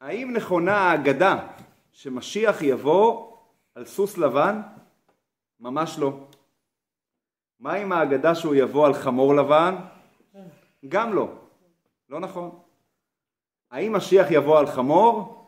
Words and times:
האם 0.00 0.32
נכונה 0.36 0.76
האגדה 0.76 1.46
שמשיח 1.92 2.62
יבוא 2.62 3.36
על 3.74 3.84
סוס 3.84 4.18
לבן? 4.18 4.60
ממש 5.60 5.98
לא. 5.98 6.12
מה 7.60 7.72
עם 7.72 7.92
האגדה 7.92 8.34
שהוא 8.34 8.54
יבוא 8.54 8.86
על 8.86 8.94
חמור 8.94 9.34
לבן? 9.34 9.74
גם 10.88 11.14
לא. 11.14 11.28
לא 12.08 12.20
נכון. 12.20 12.58
האם 13.70 13.96
משיח 13.96 14.26
יבוא 14.30 14.58
על 14.58 14.66
חמור? 14.66 15.46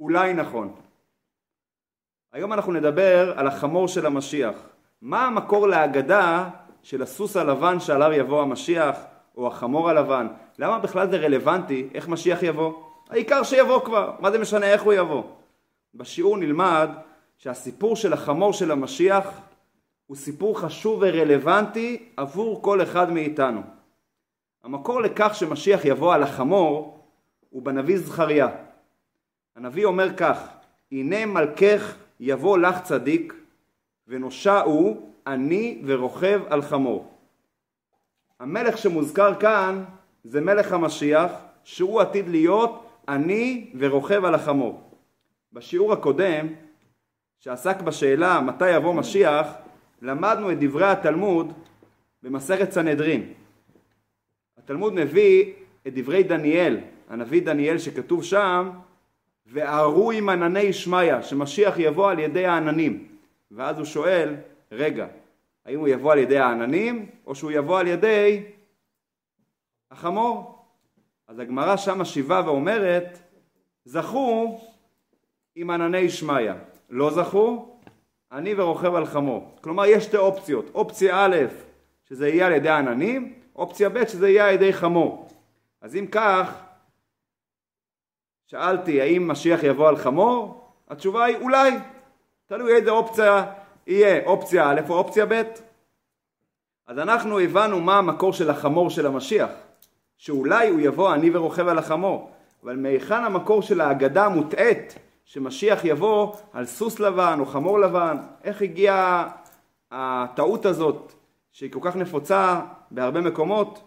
אולי 0.00 0.34
נכון. 0.34 0.74
היום 2.32 2.52
אנחנו 2.52 2.72
נדבר 2.72 3.38
על 3.38 3.46
החמור 3.46 3.88
של 3.88 4.06
המשיח. 4.06 4.56
מה 5.02 5.26
המקור 5.26 5.68
להגדה 5.68 6.50
של 6.82 7.02
הסוס 7.02 7.36
הלבן 7.36 7.80
שעליו 7.80 8.12
יבוא 8.12 8.42
המשיח, 8.42 8.96
או 9.36 9.46
החמור 9.46 9.90
הלבן? 9.90 10.26
למה 10.58 10.78
בכלל 10.78 11.10
זה 11.10 11.16
רלוונטי 11.16 11.88
איך 11.94 12.08
משיח 12.08 12.42
יבוא? 12.42 12.87
העיקר 13.08 13.42
שיבוא 13.42 13.84
כבר, 13.84 14.12
מה 14.20 14.30
זה 14.30 14.38
משנה 14.38 14.66
איך 14.66 14.82
הוא 14.82 14.92
יבוא? 14.92 15.22
בשיעור 15.94 16.36
נלמד 16.36 16.90
שהסיפור 17.38 17.96
של 17.96 18.12
החמור 18.12 18.52
של 18.52 18.70
המשיח 18.70 19.40
הוא 20.06 20.16
סיפור 20.16 20.58
חשוב 20.58 20.98
ורלוונטי 21.02 22.08
עבור 22.16 22.62
כל 22.62 22.82
אחד 22.82 23.12
מאיתנו. 23.12 23.60
המקור 24.64 25.00
לכך 25.00 25.34
שמשיח 25.34 25.84
יבוא 25.84 26.14
על 26.14 26.22
החמור 26.22 27.04
הוא 27.50 27.62
בנביא 27.62 27.98
זכריה. 27.98 28.48
הנביא 29.56 29.84
אומר 29.84 30.16
כך: 30.16 30.48
הנה 30.92 31.26
מלכך 31.26 31.96
יבוא 32.20 32.58
לך 32.58 32.82
צדיק 32.82 33.34
ונושע 34.08 34.60
הוא 34.60 35.12
עני 35.26 35.82
ורוכב 35.84 36.40
על 36.48 36.62
חמור. 36.62 37.14
המלך 38.40 38.78
שמוזכר 38.78 39.34
כאן 39.40 39.84
זה 40.24 40.40
מלך 40.40 40.72
המשיח 40.72 41.32
שהוא 41.64 42.00
עתיד 42.00 42.28
להיות 42.28 42.87
עני 43.08 43.70
ורוכב 43.78 44.24
על 44.24 44.34
החמור. 44.34 44.90
בשיעור 45.52 45.92
הקודם 45.92 46.46
שעסק 47.38 47.80
בשאלה 47.80 48.40
מתי 48.40 48.70
יבוא 48.70 48.94
משיח 48.94 49.46
למדנו 50.02 50.52
את 50.52 50.56
דברי 50.60 50.86
התלמוד 50.86 51.52
במסכת 52.22 52.72
סנהדרין. 52.72 53.32
התלמוד 54.58 54.94
מביא 54.94 55.52
את 55.86 55.94
דברי 55.94 56.22
דניאל, 56.22 56.80
הנביא 57.08 57.42
דניאל 57.42 57.78
שכתוב 57.78 58.24
שם 58.24 58.70
וערו 59.46 60.10
עם 60.10 60.28
ענני 60.28 60.72
שמיא, 60.72 61.22
שמשיח 61.22 61.74
יבוא 61.78 62.10
על 62.10 62.18
ידי 62.18 62.46
העננים. 62.46 63.08
ואז 63.50 63.78
הוא 63.78 63.84
שואל, 63.84 64.34
רגע, 64.72 65.06
האם 65.66 65.78
הוא 65.78 65.88
יבוא 65.88 66.12
על 66.12 66.18
ידי 66.18 66.38
העננים 66.38 67.06
או 67.26 67.34
שהוא 67.34 67.50
יבוא 67.50 67.80
על 67.80 67.86
ידי 67.86 68.42
החמור? 69.90 70.57
אז 71.28 71.38
הגמרא 71.38 71.76
שם 71.76 72.00
משיבה 72.00 72.42
ואומרת, 72.44 73.18
זכו 73.84 74.60
עם 75.54 75.70
ענני 75.70 76.10
שמיא, 76.10 76.52
לא 76.90 77.10
זכו, 77.10 77.78
אני 78.32 78.54
ורוכב 78.54 78.94
על 78.94 79.06
חמור. 79.06 79.56
כלומר 79.60 79.84
יש 79.86 80.04
שתי 80.04 80.16
אופציות, 80.16 80.70
אופציה 80.74 81.24
א' 81.24 81.36
שזה 82.04 82.28
יהיה 82.28 82.46
על 82.46 82.52
ידי 82.52 82.68
עננים, 82.68 83.34
אופציה 83.56 83.88
ב' 83.88 84.06
שזה 84.06 84.28
יהיה 84.28 84.48
על 84.48 84.54
ידי 84.54 84.72
חמור. 84.72 85.28
אז 85.80 85.96
אם 85.96 86.06
כך, 86.12 86.62
שאלתי 88.46 89.00
האם 89.00 89.28
משיח 89.28 89.62
יבוא 89.62 89.88
על 89.88 89.96
חמור? 89.96 90.68
התשובה 90.88 91.24
היא 91.24 91.36
אולי, 91.36 91.70
תלוי 92.46 92.76
איזה 92.76 92.90
אופציה 92.90 93.52
יהיה, 93.86 94.26
אופציה 94.26 94.70
א' 94.70 94.80
או 94.88 94.94
אופציה 94.94 95.26
ב'. 95.26 95.42
אז 96.86 96.98
אנחנו 96.98 97.38
הבנו 97.38 97.80
מה 97.80 97.98
המקור 97.98 98.32
של 98.32 98.50
החמור 98.50 98.90
של 98.90 99.06
המשיח, 99.06 99.50
שאולי 100.18 100.68
הוא 100.68 100.80
יבוא 100.80 101.14
אני 101.14 101.30
ורוכב 101.36 101.68
על 101.68 101.78
החמור, 101.78 102.30
אבל 102.62 102.76
מהיכן 102.76 103.24
המקור 103.24 103.62
של 103.62 103.80
ההגדה 103.80 104.26
המוטעית 104.26 104.98
שמשיח 105.24 105.84
יבוא 105.84 106.34
על 106.52 106.66
סוס 106.66 107.00
לבן 107.00 107.36
או 107.40 107.46
חמור 107.46 107.80
לבן, 107.80 108.16
איך 108.44 108.62
הגיעה 108.62 109.28
הטעות 109.90 110.66
הזאת 110.66 111.12
שהיא 111.52 111.72
כל 111.72 111.80
כך 111.82 111.96
נפוצה 111.96 112.60
בהרבה 112.90 113.20
מקומות? 113.20 113.82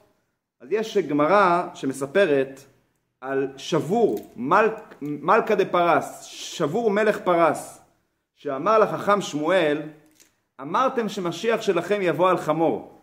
אז 0.61 0.67
יש 0.71 0.97
גמרא 0.97 1.67
שמספרת 1.73 2.61
על 3.21 3.47
שבור, 3.57 4.31
מלכ, 4.35 4.73
מלכה 5.01 5.55
דה 5.55 5.65
פרס, 5.65 6.23
שבור 6.23 6.91
מלך 6.91 7.19
פרס, 7.23 7.81
שאמר 8.35 8.79
לחכם 8.79 9.21
שמואל, 9.21 9.81
אמרתם 10.61 11.09
שמשיח 11.09 11.61
שלכם 11.61 11.99
יבוא 12.01 12.29
על 12.29 12.37
חמור. 12.37 12.99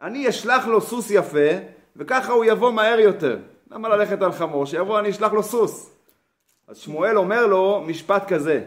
אני 0.00 0.28
אשלח 0.28 0.66
לו 0.66 0.80
סוס 0.80 1.10
יפה, 1.10 1.50
וככה 1.96 2.32
הוא 2.32 2.44
יבוא 2.44 2.72
מהר 2.72 3.00
יותר. 3.00 3.38
למה 3.70 3.88
ללכת 3.88 4.22
על 4.22 4.32
חמור? 4.32 4.66
שיבוא 4.66 4.98
אני 4.98 5.10
אשלח 5.10 5.32
לו 5.32 5.42
סוס. 5.42 5.90
אז 6.68 6.78
שמואל 6.78 7.18
אומר 7.18 7.46
לו 7.46 7.84
משפט 7.86 8.32
כזה, 8.32 8.64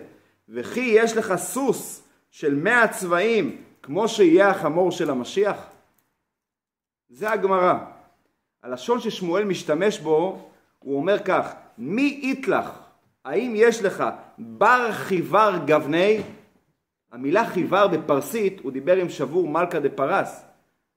וכי 0.49 0.91
יש 0.95 1.17
לך 1.17 1.35
סוס 1.35 2.03
של 2.31 2.55
מאה 2.55 2.87
צבעים 2.87 3.61
כמו 3.83 4.07
שיהיה 4.07 4.49
החמור 4.49 4.91
של 4.91 5.09
המשיח? 5.09 5.57
זה 7.09 7.31
הגמרא. 7.31 7.73
הלשון 8.63 8.99
ששמואל 8.99 9.43
משתמש 9.43 9.99
בו 9.99 10.49
הוא 10.79 10.97
אומר 10.97 11.19
כך, 11.19 11.53
מי 11.77 12.19
איתלך? 12.23 12.69
האם 13.25 13.53
יש 13.55 13.83
לך 13.83 14.03
בר 14.37 14.91
חיבר 14.91 15.59
גבני? 15.65 16.21
המילה 17.11 17.45
חיבר 17.45 17.87
בפרסית, 17.87 18.59
הוא 18.59 18.71
דיבר 18.71 18.95
עם 18.95 19.09
שבור 19.09 19.47
מלכה 19.47 19.79
דה 19.79 19.89
פרס. 19.89 20.45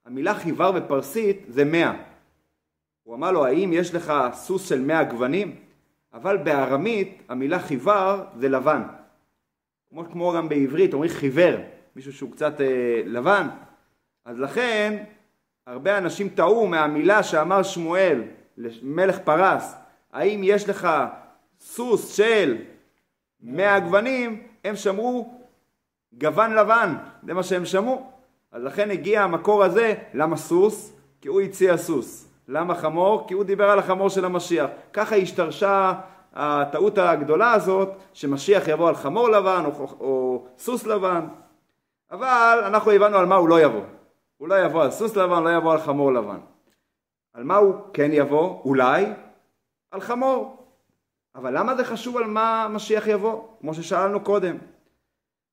המילה 0.06 0.34
חיבר 0.34 0.72
בפרסית 0.72 1.44
זה 1.48 1.64
מאה. 1.64 2.07
הוא 3.08 3.16
אמר 3.16 3.32
לו, 3.32 3.46
האם 3.46 3.72
יש 3.72 3.94
לך 3.94 4.12
סוס 4.32 4.68
של 4.68 4.80
מאה 4.80 5.04
גוונים? 5.04 5.56
אבל 6.14 6.36
בארמית 6.36 7.22
המילה 7.28 7.58
חיבר 7.58 8.24
זה 8.36 8.48
לבן. 8.48 8.82
כמו, 9.90 10.04
כמו 10.04 10.32
גם 10.32 10.48
בעברית 10.48 10.94
אומרים 10.94 11.10
חיוור, 11.10 11.56
מישהו 11.96 12.12
שהוא 12.12 12.32
קצת 12.32 12.60
אה, 12.60 13.02
לבן. 13.04 13.48
אז 14.24 14.38
לכן 14.38 15.04
הרבה 15.66 15.98
אנשים 15.98 16.28
טעו 16.28 16.66
מהמילה 16.66 17.22
שאמר 17.22 17.62
שמואל 17.62 18.22
למלך 18.56 19.18
פרס, 19.18 19.74
האם 20.12 20.40
יש 20.44 20.68
לך 20.68 20.88
סוס 21.60 22.16
של 22.16 22.56
מאה 23.40 23.80
גוונים, 23.80 24.42
הם 24.64 24.76
שמרו 24.76 25.40
גוון 26.12 26.54
לבן, 26.54 26.94
זה 27.26 27.34
מה 27.34 27.42
שהם 27.42 27.64
שמעו. 27.64 28.10
אז 28.52 28.62
לכן 28.62 28.90
הגיע 28.90 29.22
המקור 29.22 29.64
הזה, 29.64 29.94
למה 30.14 30.36
סוס? 30.36 30.92
כי 31.20 31.28
הוא 31.28 31.40
הציע 31.40 31.76
סוס. 31.76 32.27
למה 32.48 32.74
חמור? 32.74 33.24
כי 33.26 33.34
הוא 33.34 33.44
דיבר 33.44 33.70
על 33.70 33.78
החמור 33.78 34.08
של 34.08 34.24
המשיח. 34.24 34.70
ככה 34.92 35.16
השתרשה 35.16 35.92
הטעות 36.34 36.98
הגדולה 36.98 37.52
הזאת, 37.52 37.88
שמשיח 38.12 38.68
יבוא 38.68 38.88
על 38.88 38.94
חמור 38.94 39.28
לבן 39.28 39.64
או, 39.64 39.86
או 40.00 40.44
סוס 40.58 40.86
לבן. 40.86 41.26
אבל 42.10 42.62
אנחנו 42.66 42.90
הבנו 42.90 43.16
על 43.16 43.26
מה 43.26 43.34
הוא 43.34 43.48
לא 43.48 43.60
יבוא. 43.60 43.82
הוא 44.36 44.48
לא 44.48 44.64
יבוא 44.64 44.82
על 44.82 44.90
סוס 44.90 45.16
לבן, 45.16 45.42
לא 45.42 45.50
יבוא 45.56 45.72
על 45.72 45.78
חמור 45.78 46.12
לבן. 46.12 46.38
על 47.34 47.44
מה 47.44 47.56
הוא 47.56 47.74
כן 47.92 48.10
יבוא? 48.12 48.62
אולי 48.64 49.06
על 49.90 50.00
חמור. 50.00 50.66
אבל 51.34 51.58
למה 51.58 51.74
זה 51.74 51.84
חשוב 51.84 52.16
על 52.16 52.24
מה 52.24 52.68
משיח 52.70 53.06
יבוא? 53.06 53.42
כמו 53.60 53.74
ששאלנו 53.74 54.20
קודם. 54.20 54.56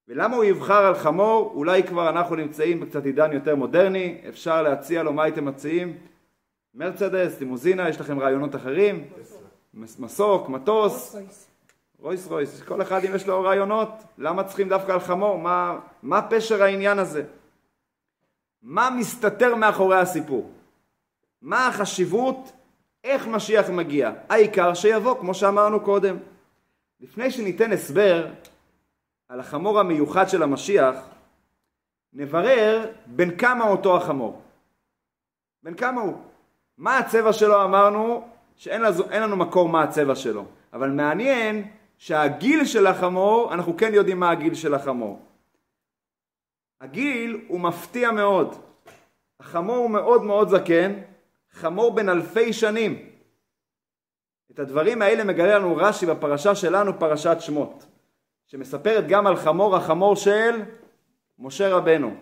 ולמה 0.07 0.35
הוא 0.35 0.44
יבחר 0.44 0.85
על 0.85 0.95
חמור? 0.95 1.51
אולי 1.56 1.83
כבר 1.83 2.09
אנחנו 2.09 2.35
נמצאים 2.35 2.79
בקצת 2.79 3.06
עידן 3.06 3.31
יותר 3.31 3.56
מודרני, 3.56 4.22
אפשר 4.29 4.62
להציע 4.62 5.03
לו 5.03 5.13
מה 5.13 5.23
הייתם 5.23 5.45
מציעים? 5.45 5.97
מרצדס, 6.75 7.40
לימוזינה, 7.40 7.90
יש 7.90 8.00
לכם 8.00 8.19
רעיונות 8.19 8.56
אחרים? 8.56 9.08
מסוק, 9.74 10.50
מטוס, 10.50 11.16
רויס 12.00 12.28
רויס, 12.28 12.62
כל 12.62 12.81
אחד 12.81 13.06
אם 13.06 13.16
יש 13.16 13.28
לו 13.28 13.41
רעיונות, 13.41 13.90
למה 14.18 14.44
צריכים 14.44 14.69
דווקא 14.69 14.91
על 14.91 15.00
חמור? 15.00 15.38
מה, 15.38 15.80
מה 16.03 16.22
פשר 16.30 16.63
העניין 16.63 17.00
הזה? 17.00 17.24
מה 18.62 18.90
מסתתר 18.90 19.56
מאחורי 19.56 19.97
הסיפור? 19.97 20.52
מה 21.41 21.68
החשיבות? 21.68 22.52
איך 23.03 23.28
משיח 23.28 23.69
מגיע? 23.69 24.12
העיקר 24.30 24.74
שיבוא, 24.74 25.19
כמו 25.19 25.34
שאמרנו 25.34 25.80
קודם. 25.80 26.18
לפני 27.00 27.31
שניתן 27.31 27.72
הסבר 27.72 28.27
על 29.30 29.39
החמור 29.39 29.80
המיוחד 29.80 30.30
של 30.30 30.44
המשיח, 30.44 30.95
נברר 32.13 32.92
בין 33.06 33.38
כמה 33.38 33.68
אותו 33.68 33.98
החמור. 33.98 34.42
בין 35.63 35.74
כמה 35.74 36.01
הוא. 36.01 36.35
מה 36.77 36.98
הצבע 36.98 37.33
שלו 37.33 37.63
אמרנו 37.63 38.27
שאין 38.56 38.81
לזו, 38.81 39.04
לנו 39.12 39.36
מקור 39.36 39.69
מה 39.69 39.83
הצבע 39.83 40.16
שלו. 40.16 40.45
אבל 40.74 40.89
מעניין 40.89 41.68
שהגיל 41.98 42.66
של 42.66 42.88
החמור, 42.88 43.54
אנחנו 43.54 43.77
כן 43.77 43.94
יודעים 43.94 44.19
מה 44.19 44.31
הגיל 44.31 44.54
של 44.54 44.74
החמור. 44.74 45.19
הגיל 46.81 47.45
הוא 47.48 47.60
מפתיע 47.60 48.12
מאוד. 48.12 48.56
החמור 49.39 49.75
הוא 49.75 49.89
מאוד 49.89 50.24
מאוד 50.24 50.50
זקן, 50.50 50.94
חמור 51.51 51.95
בן 51.95 52.10
אלפי 52.10 52.54
שנים. 52.54 53.10
את 54.51 54.60
הדברים 54.60 55.01
האלה 55.01 55.24
מגלה 55.24 55.60
לנו 55.60 55.75
רש"י 55.75 56.06
בפרשה 56.06 56.56
שלנו, 56.56 57.00
פרשת 57.00 57.38
שמות, 57.39 57.86
שמספרת 58.48 59.07
גם 59.07 59.27
על 59.27 59.36
חמור 59.36 59.75
החמור 59.75 60.16
של 60.16 60.62
משה 61.39 61.69
רבנו. 61.69 62.16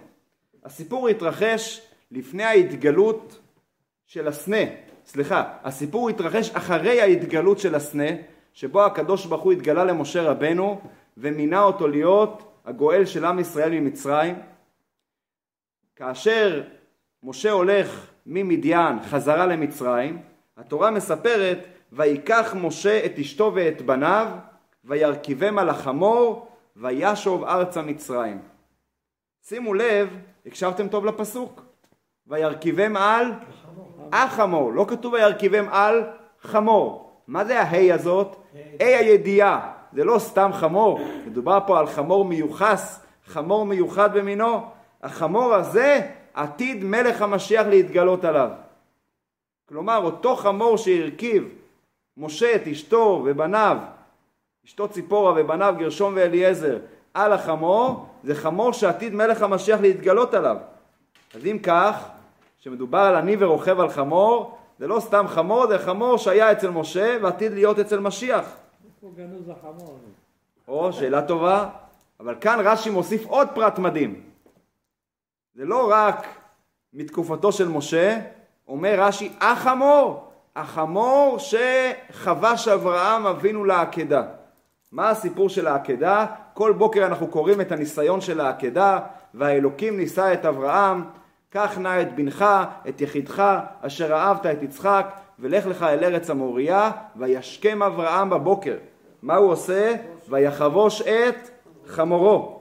הסיפור 0.63 1.09
התרחש 1.09 1.87
לפני 2.11 2.43
ההתגלות 2.43 3.39
של 4.13 4.27
הסנה, 4.27 4.57
סליחה, 5.05 5.43
הסיפור 5.63 6.09
התרחש 6.09 6.49
אחרי 6.49 7.01
ההתגלות 7.01 7.59
של 7.59 7.75
הסנה, 7.75 8.09
שבו 8.53 8.85
הקדוש 8.85 9.25
ברוך 9.25 9.41
הוא 9.43 9.51
התגלה 9.51 9.83
למשה 9.83 10.21
רבנו 10.21 10.81
ומינה 11.17 11.63
אותו 11.63 11.87
להיות 11.87 12.43
הגואל 12.65 13.05
של 13.05 13.25
עם 13.25 13.39
ישראל 13.39 13.71
ממצרים. 13.71 14.35
כאשר 15.95 16.63
משה 17.23 17.51
הולך 17.51 18.11
ממדיין 18.25 19.03
חזרה 19.03 19.45
למצרים, 19.45 20.21
התורה 20.57 20.91
מספרת 20.91 21.67
ויקח 21.91 22.55
משה 22.57 23.05
את 23.05 23.19
אשתו 23.19 23.51
ואת 23.55 23.81
בניו 23.81 24.27
וירכיבם 24.85 25.59
על 25.59 25.69
החמור 25.69 26.47
וישוב 26.75 27.43
ארצה 27.43 27.81
מצרים. 27.81 28.41
שימו 29.41 29.73
לב, 29.73 30.17
הקשבתם 30.45 30.87
טוב 30.87 31.05
לפסוק? 31.05 31.61
וירכיבם 32.27 32.97
על 32.97 33.31
החמור, 33.49 33.92
לא 34.73 34.85
כתוב 34.87 35.13
וירכיבם 35.13 35.65
על 35.71 36.03
חמור. 36.41 37.11
מה 37.27 37.45
זה 37.45 37.61
ההי 37.61 37.91
הזאת? 37.91 38.35
ה' 38.79 38.97
הידיעה, 38.97 39.71
זה 39.93 40.03
לא 40.03 40.19
סתם 40.19 40.51
חמור, 40.53 40.99
מדובר 41.25 41.59
פה 41.67 41.79
על 41.79 41.87
חמור 41.87 42.25
מיוחס, 42.25 43.05
חמור 43.25 43.65
מיוחד 43.65 44.17
במינו. 44.17 44.65
החמור 45.03 45.53
הזה 45.53 46.01
עתיד 46.33 46.83
מלך 46.83 47.21
המשיח 47.21 47.67
להתגלות 47.67 48.25
עליו. 48.25 48.49
כלומר, 49.69 49.97
אותו 50.03 50.35
חמור 50.35 50.77
שהרכיב 50.77 51.49
משה 52.17 52.55
את 52.55 52.67
אשתו 52.67 53.21
ובניו, 53.25 53.77
אשתו 54.65 54.87
ציפורה 54.87 55.33
ובניו 55.35 55.75
גרשום 55.77 56.13
ואליעזר, 56.15 56.77
על 57.13 57.33
החמור, 57.33 58.05
זה 58.23 58.35
חמור 58.35 58.73
שעתיד 58.73 59.13
מלך 59.13 59.41
המשיח 59.41 59.81
להתגלות 59.81 60.33
עליו. 60.33 60.57
אז 61.35 61.45
אם 61.45 61.59
כך, 61.63 62.09
כשמדובר 62.63 62.99
על 62.99 63.15
עני 63.15 63.35
ורוכב 63.39 63.79
על 63.79 63.89
חמור, 63.89 64.57
זה 64.79 64.87
לא 64.87 64.99
סתם 64.99 65.25
חמור, 65.27 65.67
זה 65.67 65.79
חמור 65.79 66.17
שהיה 66.17 66.51
אצל 66.51 66.69
משה 66.69 67.17
ועתיד 67.21 67.51
להיות 67.51 67.79
אצל 67.79 67.99
משיח. 67.99 68.55
איפה 68.85 69.11
גנוז 69.15 69.49
החמור? 69.49 69.99
או, 70.67 70.93
שאלה 70.93 71.21
טובה, 71.21 71.69
אבל 72.19 72.35
כאן 72.41 72.59
רש"י 72.63 72.89
מוסיף 72.89 73.25
עוד 73.25 73.47
פרט 73.55 73.79
מדהים. 73.79 74.21
זה 75.55 75.65
לא 75.65 75.91
רק 75.91 76.27
מתקופתו 76.93 77.51
של 77.51 77.67
משה, 77.67 78.19
אומר 78.67 78.95
רש"י, 78.97 79.31
החמור, 79.41 80.31
החמור 80.55 81.37
שחבש 81.39 82.67
אברהם 82.67 83.25
אבינו 83.25 83.65
לעקדה. 83.65 84.23
מה 84.91 85.09
הסיפור 85.09 85.49
של 85.49 85.67
העקדה? 85.67 86.25
כל 86.53 86.73
בוקר 86.77 87.05
אנחנו 87.05 87.27
קוראים 87.27 87.61
את 87.61 87.71
הניסיון 87.71 88.21
של 88.21 88.39
העקדה, 88.39 88.99
והאלוקים 89.33 89.97
ניסה 89.97 90.33
את 90.33 90.45
אברהם, 90.45 91.03
קח 91.53 91.77
נא 91.77 92.01
את 92.01 92.15
בנך, 92.15 92.45
את 92.89 93.01
יחידך, 93.01 93.43
אשר 93.81 94.13
אהבת 94.13 94.45
את 94.45 94.63
יצחק, 94.63 95.11
ולך 95.39 95.65
לך 95.65 95.83
אל 95.83 96.03
ארץ 96.03 96.29
המוריה, 96.29 96.91
וישכם 97.15 97.83
אברהם 97.83 98.29
בבוקר. 98.29 98.77
מה 99.21 99.35
הוא 99.35 99.51
עושה? 99.51 99.95
ויחבוש 100.29 101.01
את 101.01 101.49
חמורו. 101.87 102.59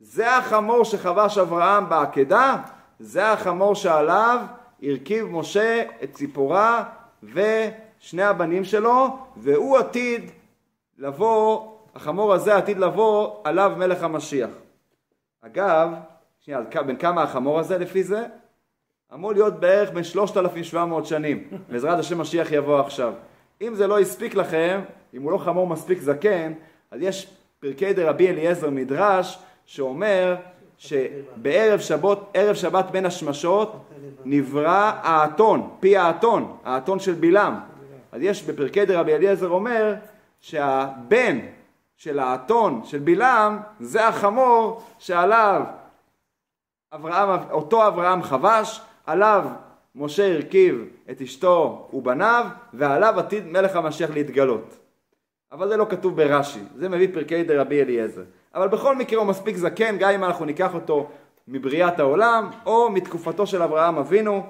זה 0.00 0.36
החמור 0.36 0.84
שחבש 0.84 1.38
אברהם 1.38 1.88
בעקדה, 1.88 2.56
זה 2.98 3.32
החמור 3.32 3.74
שעליו 3.74 4.40
הרכיב 4.82 5.26
משה 5.26 5.84
את 6.02 6.12
ציפורה 6.12 6.84
ושני 7.22 8.22
הבנים 8.22 8.64
שלו, 8.64 9.18
והוא 9.36 9.78
עתיד 9.78 10.30
לבוא, 10.98 11.72
החמור 11.94 12.32
הזה 12.32 12.56
עתיד 12.56 12.78
לבוא 12.78 13.36
עליו 13.44 13.72
מלך 13.76 14.02
המשיח. 14.02 14.50
אגב, 15.42 15.88
שנייה, 16.48 16.82
בין 16.82 16.96
כמה 16.96 17.22
החמור 17.22 17.58
הזה 17.58 17.78
לפי 17.78 18.02
זה? 18.02 18.24
אמור 19.14 19.32
להיות 19.32 19.60
בערך 19.60 19.90
בין 19.90 20.04
3,700 20.04 21.06
שנים. 21.06 21.48
בעזרת 21.70 21.98
השם 21.98 22.20
משיח 22.20 22.52
יבוא 22.52 22.80
עכשיו. 22.80 23.12
אם 23.62 23.74
זה 23.74 23.86
לא 23.86 23.98
הספיק 23.98 24.34
לכם, 24.34 24.80
אם 25.14 25.22
הוא 25.22 25.32
לא 25.32 25.38
חמור 25.38 25.66
מספיק 25.66 26.00
זקן, 26.00 26.52
אז 26.90 27.02
יש 27.02 27.30
פרקי 27.60 27.92
דרבי 27.92 28.28
אליעזר 28.28 28.70
מדרש 28.70 29.38
שאומר 29.66 30.36
שבערב 30.78 31.80
שבת, 31.80 32.18
ערב 32.34 32.54
שבת 32.54 32.90
בין 32.90 33.06
השמשות 33.06 33.84
נברא 34.24 34.92
האתון, 35.02 35.70
פי 35.80 35.96
האתון, 35.96 36.56
האתון 36.64 36.98
של 36.98 37.14
בלעם. 37.14 37.54
אז 38.12 38.22
יש 38.22 38.42
בפרקי 38.42 38.84
דרבי 38.84 39.14
אליעזר 39.14 39.48
אומר 39.48 39.94
שהבן 40.40 41.38
של 41.96 42.18
האתון 42.18 42.80
של 42.84 42.98
בלעם 42.98 43.58
זה 43.80 44.08
החמור 44.08 44.82
שעליו 44.98 45.62
אברהם, 46.92 47.50
אותו 47.50 47.86
אברהם 47.86 48.22
חבש, 48.22 48.80
עליו 49.06 49.44
משה 49.94 50.34
הרכיב 50.34 50.84
את 51.10 51.20
אשתו 51.20 51.88
ובניו, 51.92 52.46
ועליו 52.72 53.18
עתיד 53.18 53.46
מלך 53.46 53.76
המשיח 53.76 54.10
להתגלות. 54.10 54.78
אבל 55.52 55.68
זה 55.68 55.76
לא 55.76 55.86
כתוב 55.90 56.16
ברש"י, 56.16 56.60
זה 56.76 56.88
מביא 56.88 57.08
פרקי 57.14 57.42
דרבי 57.42 57.82
אליעזר. 57.82 58.24
אבל 58.54 58.68
בכל 58.68 58.96
מקרה 58.96 59.18
הוא 59.18 59.26
מספיק 59.26 59.56
זקן, 59.56 59.98
גם 59.98 60.10
אם 60.10 60.24
אנחנו 60.24 60.44
ניקח 60.44 60.74
אותו 60.74 61.10
מבריאת 61.48 62.00
העולם, 62.00 62.50
או 62.66 62.90
מתקופתו 62.90 63.46
של 63.46 63.62
אברהם 63.62 63.98
אבינו, 63.98 64.46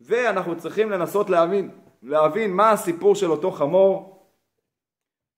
ואנחנו 0.00 0.56
צריכים 0.56 0.90
לנסות 0.90 1.30
להבין, 1.30 1.70
להבין 2.02 2.52
מה 2.52 2.70
הסיפור 2.70 3.14
של 3.14 3.30
אותו 3.30 3.50
חמור 3.50 4.22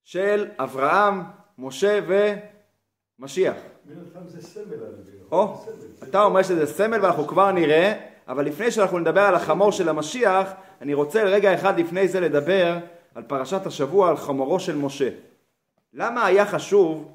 של 0.05 0.49
אברהם, 0.59 1.23
משה 1.59 2.00
ומשיח. 3.19 3.55
או, 5.32 5.64
אתה 6.02 6.23
אומר 6.23 6.43
שזה 6.43 6.67
סמל 6.67 7.00
ואנחנו 7.02 7.26
כבר 7.26 7.52
נראה, 7.52 7.93
אבל 8.29 8.44
לפני 8.44 8.70
שאנחנו 8.70 8.99
נדבר 8.99 9.20
על 9.20 9.35
החמור 9.35 9.73
של 9.73 9.88
המשיח, 9.88 10.52
אני 10.81 10.94
רוצה 10.94 11.23
רגע 11.23 11.55
אחד 11.55 11.81
לפני 11.81 12.08
זה 12.08 12.20
לדבר 12.20 12.79
על 13.14 13.23
פרשת 13.23 13.67
השבוע, 13.67 14.11
על 14.11 14.17
חמורו 14.17 14.61
של 14.61 14.76
משה. 14.76 15.08
למה 15.93 16.26
היה 16.26 16.46
חשוב 16.46 17.12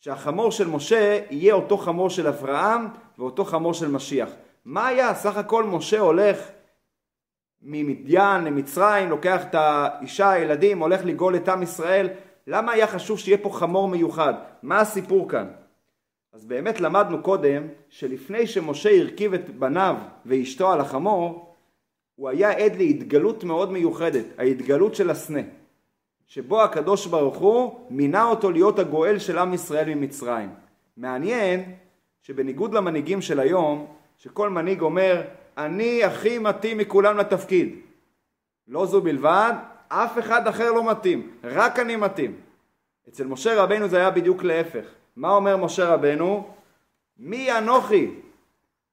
שהחמור 0.00 0.52
של 0.52 0.68
משה 0.68 1.20
יהיה 1.30 1.54
אותו 1.54 1.76
חמור 1.76 2.10
של 2.10 2.26
אברהם 2.26 2.86
ואותו 3.18 3.44
חמור 3.44 3.74
של 3.74 3.88
משיח? 3.88 4.28
מה 4.64 4.86
היה? 4.86 5.14
סך 5.14 5.36
הכל 5.36 5.64
משה 5.64 6.00
הולך 6.00 6.38
ממדיין 7.62 8.44
למצרים, 8.44 9.10
לוקח 9.10 9.42
את 9.44 9.54
האישה, 9.54 10.30
הילדים, 10.30 10.78
הולך 10.78 11.04
לגאול 11.04 11.36
את 11.36 11.48
עם 11.48 11.62
ישראל. 11.62 12.08
למה 12.46 12.72
היה 12.72 12.86
חשוב 12.86 13.18
שיהיה 13.18 13.38
פה 13.38 13.50
חמור 13.52 13.88
מיוחד? 13.88 14.34
מה 14.62 14.80
הסיפור 14.80 15.28
כאן? 15.28 15.46
אז 16.32 16.44
באמת 16.44 16.80
למדנו 16.80 17.22
קודם 17.22 17.62
שלפני 17.88 18.46
שמשה 18.46 18.90
הרכיב 19.00 19.34
את 19.34 19.50
בניו 19.50 19.96
ואשתו 20.26 20.72
על 20.72 20.80
החמור, 20.80 21.54
הוא 22.14 22.28
היה 22.28 22.50
עד 22.50 22.76
להתגלות 22.76 23.44
מאוד 23.44 23.72
מיוחדת, 23.72 24.24
ההתגלות 24.38 24.94
של 24.94 25.10
הסנה, 25.10 25.40
שבו 26.26 26.62
הקדוש 26.62 27.06
ברוך 27.06 27.36
הוא 27.36 27.86
מינה 27.90 28.24
אותו 28.24 28.50
להיות 28.50 28.78
הגואל 28.78 29.18
של 29.18 29.38
עם 29.38 29.54
ישראל 29.54 29.94
ממצרים. 29.94 30.50
מעניין 30.96 31.74
שבניגוד 32.22 32.74
למנהיגים 32.74 33.22
של 33.22 33.40
היום, 33.40 33.86
שכל 34.16 34.48
מנהיג 34.48 34.80
אומר, 34.80 35.22
אני 35.58 36.04
הכי 36.04 36.38
מתאים 36.38 36.78
מכולם 36.78 37.18
לתפקיד. 37.18 37.74
לא 38.68 38.86
זו 38.86 39.00
בלבד, 39.00 39.52
אף 39.88 40.18
אחד 40.18 40.46
אחר 40.46 40.72
לא 40.72 40.90
מתאים, 40.90 41.30
רק 41.44 41.78
אני 41.78 41.96
מתאים. 41.96 42.36
אצל 43.08 43.26
משה 43.26 43.62
רבנו 43.62 43.88
זה 43.88 43.96
היה 43.96 44.10
בדיוק 44.10 44.42
להפך. 44.42 44.97
מה 45.18 45.30
אומר 45.30 45.56
משה 45.56 45.94
רבנו? 45.94 46.48
מי 47.18 47.58
אנוכי 47.58 48.10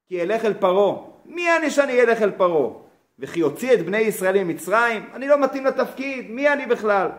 כי 0.08 0.22
אלך 0.22 0.46
אל 0.46 0.54
פרעה? 0.54 0.98
מי 1.26 1.58
אני 1.58 1.70
שאני 1.70 2.02
אלך 2.02 2.22
אל 2.22 2.32
פרעה? 2.32 2.74
וכי 3.20 3.40
יוציא 3.40 3.74
את 3.74 3.86
בני 3.86 3.98
ישראל 3.98 4.44
ממצרים? 4.44 5.10
אני 5.14 5.28
לא 5.28 5.42
מתאים 5.42 5.66
לתפקיד, 5.66 6.32
מי 6.32 6.54
אני 6.54 6.66
בכלל? 6.66 7.10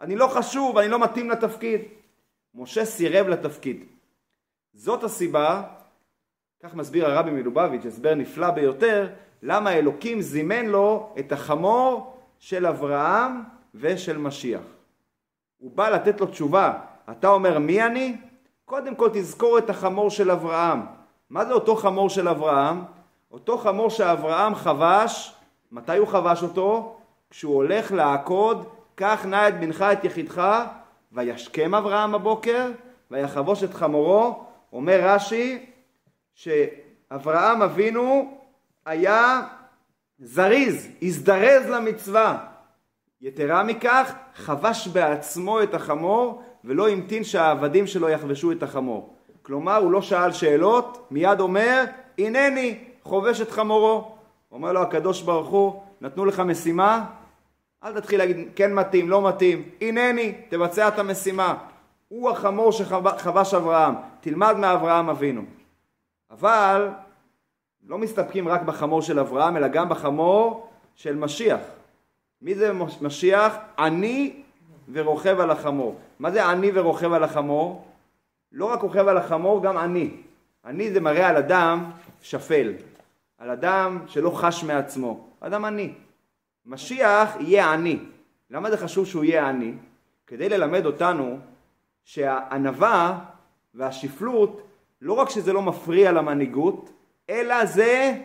אני 0.00 0.16
לא 0.16 0.26
חשוב, 0.26 0.78
אני 0.78 0.88
לא 0.88 0.98
מתאים 0.98 1.30
לתפקיד. 1.30 1.80
משה 2.54 2.84
סירב 2.84 3.28
לתפקיד. 3.28 3.84
זאת 4.72 5.04
הסיבה, 5.04 5.62
כך 6.62 6.74
מסביר 6.74 7.06
הרבי 7.06 7.30
מלובביץ', 7.30 7.86
הסבר 7.86 8.14
נפלא 8.14 8.50
ביותר, 8.50 9.08
למה 9.42 9.72
אלוקים 9.72 10.20
זימן 10.20 10.66
לו 10.66 11.14
את 11.18 11.32
החמור 11.32 12.16
של 12.38 12.66
אברהם 12.66 13.42
ושל 13.74 14.18
משיח. 14.18 14.62
הוא 15.58 15.70
בא 15.70 15.88
לתת 15.88 16.20
לו 16.20 16.26
תשובה, 16.26 16.78
אתה 17.10 17.28
אומר 17.28 17.58
מי 17.58 17.82
אני? 17.82 18.16
קודם 18.72 18.94
כל 18.94 19.08
תזכור 19.12 19.58
את 19.58 19.70
החמור 19.70 20.10
של 20.10 20.30
אברהם. 20.30 20.80
מה 21.30 21.44
זה 21.44 21.52
אותו 21.52 21.76
חמור 21.76 22.10
של 22.10 22.28
אברהם? 22.28 22.84
אותו 23.30 23.58
חמור 23.58 23.90
שאברהם 23.90 24.54
חבש, 24.54 25.34
מתי 25.72 25.96
הוא 25.96 26.08
חבש 26.08 26.42
אותו? 26.42 26.96
כשהוא 27.30 27.54
הולך 27.54 27.92
לעקוד, 27.92 28.66
קח 28.94 29.24
נא 29.28 29.48
את 29.48 29.60
בנך 29.60 29.82
את 29.92 30.04
יחידך, 30.04 30.42
וישכם 31.12 31.74
אברהם 31.74 32.12
בבוקר, 32.12 32.70
ויחבוש 33.10 33.64
את 33.64 33.74
חמורו. 33.74 34.44
אומר 34.72 35.00
רש"י, 35.02 35.66
שאברהם 36.34 37.62
אבינו 37.62 38.38
היה 38.86 39.42
זריז, 40.18 40.88
הזדרז 41.02 41.66
למצווה. 41.66 42.38
יתרה 43.20 43.62
מכך, 43.62 44.12
חבש 44.34 44.88
בעצמו 44.88 45.62
את 45.62 45.74
החמור 45.74 46.42
ולא 46.64 46.88
המתין 46.88 47.24
שהעבדים 47.24 47.86
שלו 47.86 48.08
יחבשו 48.08 48.52
את 48.52 48.62
החמור. 48.62 49.16
כלומר, 49.42 49.76
הוא 49.76 49.92
לא 49.92 50.02
שאל 50.02 50.32
שאלות, 50.32 51.06
מיד 51.10 51.40
אומר, 51.40 51.84
הנני 52.18 52.78
חובש 53.02 53.40
את 53.40 53.50
חמורו. 53.50 54.16
אומר 54.52 54.72
לו 54.72 54.82
הקדוש 54.82 55.22
ברוך 55.22 55.48
הוא, 55.48 55.82
נתנו 56.00 56.24
לך 56.24 56.40
משימה, 56.40 57.04
אל 57.84 58.00
תתחיל 58.00 58.18
להגיד 58.18 58.48
כן 58.56 58.74
מתאים, 58.74 59.10
לא 59.10 59.28
מתאים, 59.28 59.68
הנני, 59.80 60.34
תבצע 60.48 60.88
את 60.88 60.98
המשימה. 60.98 61.54
הוא 62.08 62.30
החמור 62.30 62.72
שחבש 62.72 63.54
אברהם, 63.54 63.94
תלמד 64.20 64.56
מאברהם 64.56 65.08
אבינו. 65.08 65.42
אבל 66.30 66.88
לא 67.86 67.98
מסתפקים 67.98 68.48
רק 68.48 68.62
בחמור 68.62 69.02
של 69.02 69.18
אברהם, 69.18 69.56
אלא 69.56 69.68
גם 69.68 69.88
בחמור 69.88 70.68
של 70.94 71.16
משיח. 71.16 71.60
מי 72.42 72.54
זה 72.54 72.72
משיח? 73.00 73.56
אני 73.78 74.42
ורוכב 74.92 75.40
על 75.40 75.50
החמור. 75.50 75.98
מה 76.18 76.30
זה 76.30 76.50
אני 76.50 76.70
ורוכב 76.74 77.12
על 77.12 77.24
החמור? 77.24 77.86
לא 78.52 78.64
רק 78.64 78.82
רוכב 78.82 79.08
על 79.08 79.16
החמור, 79.16 79.62
גם 79.62 79.78
אני. 79.78 80.10
אני 80.64 80.92
זה 80.92 81.00
מראה 81.00 81.28
על 81.28 81.36
אדם 81.36 81.90
שפל, 82.22 82.72
על 83.38 83.50
אדם 83.50 83.98
שלא 84.06 84.30
חש 84.30 84.64
מעצמו, 84.64 85.26
אדם 85.40 85.64
עני. 85.64 85.92
משיח 86.66 87.36
יהיה 87.40 87.72
עני. 87.72 87.98
למה 88.50 88.70
זה 88.70 88.76
חשוב 88.76 89.06
שהוא 89.06 89.24
יהיה 89.24 89.48
עני? 89.48 89.72
כדי 90.26 90.48
ללמד 90.48 90.86
אותנו 90.86 91.38
שהענווה 92.04 93.18
והשפלות, 93.74 94.62
לא 95.00 95.12
רק 95.12 95.30
שזה 95.30 95.52
לא 95.52 95.62
מפריע 95.62 96.12
למנהיגות, 96.12 96.90
אלא 97.30 97.66
זה 97.66 98.18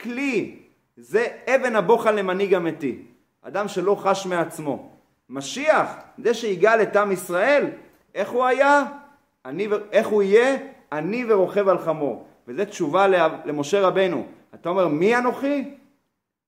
כלי, 0.00 0.58
זה 0.96 1.26
אבן 1.46 1.76
הבוחן 1.76 2.16
למנהיג 2.16 2.54
אמיתי. 2.54 3.02
אדם 3.42 3.68
שלא 3.68 3.94
חש 3.94 4.26
מעצמו. 4.26 4.91
משיח, 5.32 5.96
זה 6.18 6.34
שיגאל 6.34 6.82
את 6.82 6.96
עם 6.96 7.12
ישראל, 7.12 7.66
איך 8.14 8.30
הוא 8.30 8.44
היה? 8.44 8.82
אני, 9.44 9.68
איך 9.92 10.06
הוא 10.06 10.22
יהיה? 10.22 10.56
אני 10.92 11.24
ורוכב 11.28 11.68
על 11.68 11.78
חמור. 11.78 12.26
וזו 12.48 12.64
תשובה 12.64 13.06
למשה 13.44 13.80
רבנו. 13.80 14.26
אתה 14.54 14.68
אומר, 14.68 14.88
מי 14.88 15.16
אנוכי? 15.16 15.74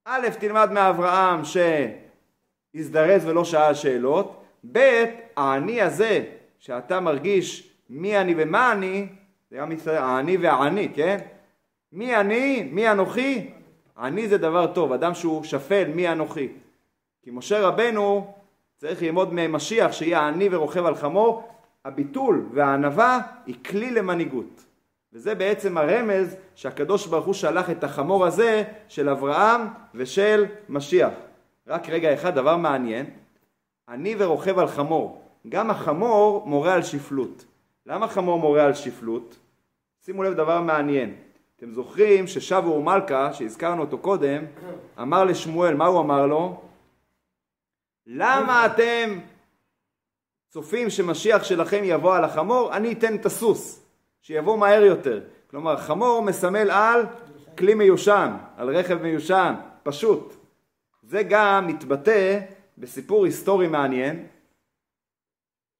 א', 0.05 0.29
תלמד 0.39 0.73
מאברהם 0.73 1.41
שהזדרז 2.75 3.27
ולא 3.27 3.45
שאל 3.45 3.75
שאלות, 3.75 4.45
ב', 4.73 5.05
האני 5.37 5.83
הזה 5.83 6.25
שאתה 6.59 7.01
מרגיש 7.01 7.71
מי 7.91 8.19
אני 8.19 8.35
ומה 8.37 8.73
אני, 8.73 9.07
זה 9.51 9.57
גם 9.57 9.73
ישראל, 9.73 10.03
האני 10.03 10.37
והעני, 10.37 10.89
כן? 10.95 11.19
מי 11.93 12.17
אני? 12.17 12.69
מי 12.73 12.91
אנוכי? 12.91 13.51
אני 13.99 14.29
זה 14.29 14.39
דבר 14.39 14.67
טוב, 14.67 14.93
אדם 14.93 15.15
שהוא 15.15 15.45
שפל, 15.45 15.85
מי 15.95 16.09
אנוכי? 16.09 16.49
כי 17.23 17.31
משה 17.31 17.61
רבנו 17.61 18.35
צריך 18.85 19.03
ללמוד 19.03 19.29
ממשיח 19.33 19.93
שיהיה 19.93 20.29
עני 20.29 20.49
ורוכב 20.51 20.87
על 20.87 20.95
חמור, 20.95 21.49
הביטול 21.85 22.47
והענווה 22.53 23.21
היא 23.47 23.55
כלי 23.65 23.91
למנהיגות. 23.91 24.65
וזה 25.13 25.35
בעצם 25.35 25.79
הרמז 25.79 26.37
שהקדוש 26.55 27.07
ברוך 27.07 27.27
הוא 27.27 27.35
שלח 27.35 27.71
את 27.71 27.85
החמור 27.85 28.27
הזה 28.27 28.65
של 28.89 29.09
אברהם 29.09 29.61
ושל 29.95 30.47
משיח. 30.69 31.13
רק 31.67 31.89
רגע 31.89 32.15
אחד, 32.15 32.35
דבר 32.35 32.57
מעניין, 32.57 33.07
אני 33.89 34.15
ורוכב 34.19 34.59
על 34.59 34.67
חמור. 34.67 35.23
גם 35.49 35.71
החמור 35.71 36.43
מורה 36.47 36.75
על 36.75 36.83
שפלות. 36.83 37.45
למה 37.87 38.09
חמור 38.09 38.39
מורה 38.39 38.65
על 38.65 38.75
שפלות? 38.75 39.39
שימו 40.05 40.23
לב 40.23 40.35
דבר 40.35 40.61
מעניין. 40.61 41.15
אתם 41.57 41.73
זוכרים 41.73 42.27
ששבו 42.27 42.83
מלכה, 42.83 43.33
שהזכרנו 43.33 43.81
אותו 43.81 43.99
קודם, 43.99 44.45
אמר 45.01 45.25
לשמואל, 45.25 45.75
מה 45.75 45.87
הוא 45.87 46.01
אמר 46.01 46.27
לו? 46.27 46.61
למה 48.07 48.67
אתם 48.67 49.19
צופים 50.49 50.91
שמשיח 50.91 51.45
שלכם 51.45 51.81
יבוא 51.85 52.17
על 52.17 52.25
החמור? 52.25 52.77
אני 52.77 52.93
אתן 52.93 53.15
את 53.15 53.27
הסוס, 53.27 53.87
שיבוא 54.23 54.59
מהר 54.59 54.83
יותר. 54.83 55.21
כלומר, 55.51 55.77
חמור 55.77 56.23
מסמל 56.23 56.71
על 56.71 57.07
כלי 57.59 57.75
מיושן, 57.75 58.31
על 58.57 58.77
רכב 58.77 59.03
מיושן, 59.03 59.55
פשוט. 59.83 60.35
זה 61.03 61.23
גם 61.23 61.67
מתבטא 61.67 62.41
בסיפור 62.79 63.25
היסטורי 63.25 63.69
מעניין, 63.69 64.27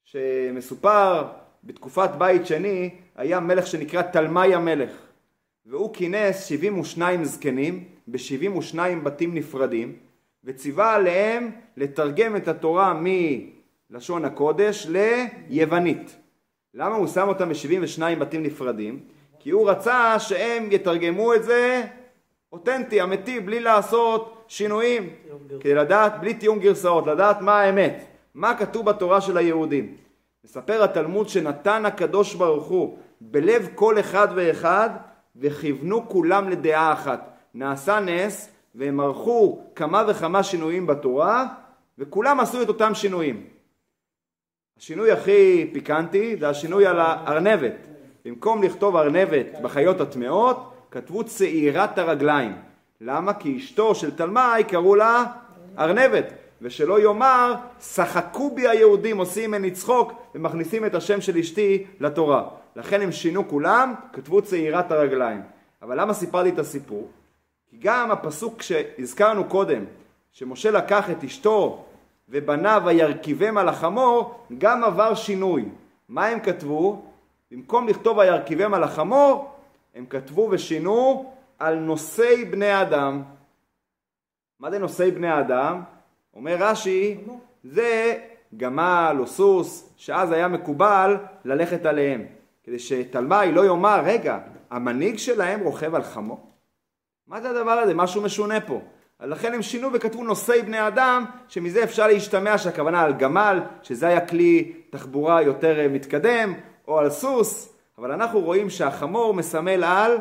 שמסופר 0.05 1.25
בתקופת 1.65 2.11
בית 2.19 2.47
שני, 2.47 2.95
היה 3.17 3.41
מלך 3.41 3.67
שנקרא 3.67 4.03
תלמי 4.03 4.55
המלך, 4.55 4.91
והוא 5.67 5.95
כינס 5.95 6.45
72 6.45 7.25
זקנים 7.25 7.85
ב-72 8.09 8.79
בתים 9.05 9.35
נפרדים, 9.35 9.99
וציווה 10.45 10.95
עליהם 10.95 11.51
לתרגם 11.77 12.37
את 12.37 12.49
התורה 12.49 13.01
מלשון 13.91 14.25
הקודש 14.25 14.87
ליוונית. 14.87 16.17
למה 16.75 16.97
הוא 16.97 17.07
שם 17.07 17.29
אותם 17.29 17.49
ב-72 17.49 18.19
בתים 18.19 18.43
נפרדים? 18.43 19.01
כי 19.39 19.51
הוא 19.51 19.71
רצה 19.71 20.19
שהם 20.19 20.69
יתרגמו 20.73 21.35
את 21.35 21.45
זה 21.45 21.83
אותנטי, 22.53 23.03
אמיתי, 23.03 23.41
בלי 23.41 23.61
לעשות 23.61 24.45
שינויים, 24.49 25.09
כדי 25.61 25.75
לדעת, 25.75 26.21
בלי 26.21 26.35
תיאום 26.35 26.59
גרסאות, 26.59 27.07
לדעת 27.07 27.41
מה 27.41 27.61
האמת, 27.61 28.05
מה 28.35 28.55
כתוב 28.59 28.87
בתורה 28.87 29.21
של 29.21 29.37
היהודים. 29.37 29.97
מספר 30.45 30.83
התלמוד 30.85 31.29
שנתן 31.29 31.87
הקדוש 31.87 32.35
ברוך 32.35 32.67
הוא 32.67 32.99
בלב 33.21 33.69
כל 33.75 34.01
אחד 34.01 34.29
ואחד 34.35 34.91
וכיוונו 35.37 36.09
כולם 36.09 36.49
לדעה 36.49 36.93
אחת. 36.93 37.31
נעשה 37.55 38.01
נס 38.01 38.54
והם 38.75 39.01
ערכו 39.01 39.65
כמה 39.75 40.05
וכמה 40.09 40.43
שינויים 40.43 40.87
בתורה 40.87 41.47
וכולם 41.99 42.41
עשו 42.41 42.63
את 42.63 42.69
אותם 42.69 42.95
שינויים. 42.95 43.47
השינוי 44.79 45.13
הכי 45.13 45.71
פיקנטי 45.73 46.37
זה 46.37 46.49
השינוי 46.49 46.87
על 46.87 47.01
הארנבת. 47.01 47.75
במקום 48.25 48.63
לכתוב 48.63 48.97
ארנבת 48.97 49.47
בחיות 49.63 50.01
הטמעות, 50.01 50.73
כתבו 50.91 51.25
צעירת 51.25 51.99
הרגליים. 51.99 52.57
למה? 53.01 53.35
כי 53.35 53.57
אשתו 53.57 53.95
של 53.95 54.17
תלמי 54.17 54.65
קראו 54.69 54.95
לה 54.95 55.25
ארנבת. 55.79 56.33
ושלא 56.63 57.01
יאמר, 57.01 57.55
שחקו 57.81 58.55
בי 58.55 58.69
היהודים, 58.69 59.19
עושים 59.19 59.51
ממני 59.51 59.71
צחוק 59.71 60.13
ומכניסים 60.35 60.87
את 60.87 60.95
השם 60.95 61.21
של 61.21 61.39
אשתי 61.39 61.87
לתורה. 62.01 62.49
לכן 62.77 63.01
הם 63.01 63.13
שינו 63.13 63.49
כולם, 63.49 63.95
כתבו 64.13 64.43
צעירת 64.43 64.93
הרגליים. 64.93 65.43
אבל 65.83 66.01
למה 66.01 66.15
סיפרתי 66.15 66.49
את 66.49 66.59
הסיפור? 66.59 67.09
כי 67.75 67.81
גם 67.81 68.11
הפסוק 68.11 68.63
שהזכרנו 68.63 69.45
קודם, 69.45 69.85
שמשה 70.33 70.71
לקח 70.71 71.11
את 71.11 71.25
אשתו 71.25 71.85
ובניו 72.29 72.83
וירכיבם 72.85 73.59
על 73.59 73.69
החמור, 73.69 74.35
גם 74.59 74.85
עבר 74.85 75.15
שינוי. 75.15 75.65
מה 76.09 76.27
הם 76.27 76.41
כתבו? 76.41 77.05
במקום 77.51 77.89
לכתוב 77.89 78.19
וירכיבם 78.19 78.75
על 78.75 78.85
החמור, 78.85 79.51
הם 79.95 80.07
כתבו 80.07 80.49
ושינו 80.51 81.33
על 81.59 81.75
נושאי 81.75 82.45
בני 82.45 82.83
אדם. 82.83 83.23
מה 84.61 84.71
זה 84.71 84.79
נושאי 84.79 85.11
בני 85.11 85.41
אדם? 85.41 85.83
אומר 86.35 86.57
רש"י, 86.59 87.19
זה 87.65 88.19
גמל 88.57 89.17
או 89.19 89.27
סוס, 89.27 89.95
שאז 89.97 90.33
היה 90.33 90.49
מקובל 90.49 91.17
ללכת 91.45 91.87
עליהם. 91.87 92.25
כדי 92.65 92.79
שתלמי 92.79 93.53
לא 93.53 93.67
יאמר, 93.67 94.01
רגע, 94.05 94.39
המנהיג 94.71 95.19
שלהם 95.19 95.61
רוכב 95.61 95.95
על 95.95 96.03
חמו? 96.03 96.54
מה 97.27 97.41
זה 97.41 97.51
הדבר 97.51 97.71
הזה? 97.71 97.95
משהו 97.95 98.23
משונה 98.23 98.61
פה. 98.61 98.81
לכן 99.21 99.55
הם 99.55 99.63
שינו 99.63 99.93
וכתבו 99.93 100.25
נושאי 100.25 100.63
בני 100.63 100.87
אדם, 100.89 101.25
שמזה 101.49 101.85
אפשר 101.85 102.07
להשתמע 102.07 102.59
שהכוונה 102.59 103.03
על 103.03 103.13
גמל, 103.13 103.61
שזה 103.83 104.07
היה 104.07 104.27
כלי 104.27 104.73
תחבורה 104.91 105.43
יותר 105.43 105.81
אה, 105.81 105.89
מתקדם, 105.89 106.55
או 106.89 106.99
על 106.99 107.11
סוס, 107.11 107.79
אבל 107.99 108.13
אנחנו 108.13 108.41
רואים 108.41 108.71
שהחמור 108.71 109.35
מסמל 109.35 109.85
על 109.85 110.19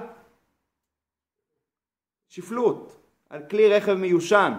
שפלות, 2.28 3.00
על 3.30 3.44
כלי 3.50 3.70
רכב 3.70 3.94
מיושן. 3.94 4.54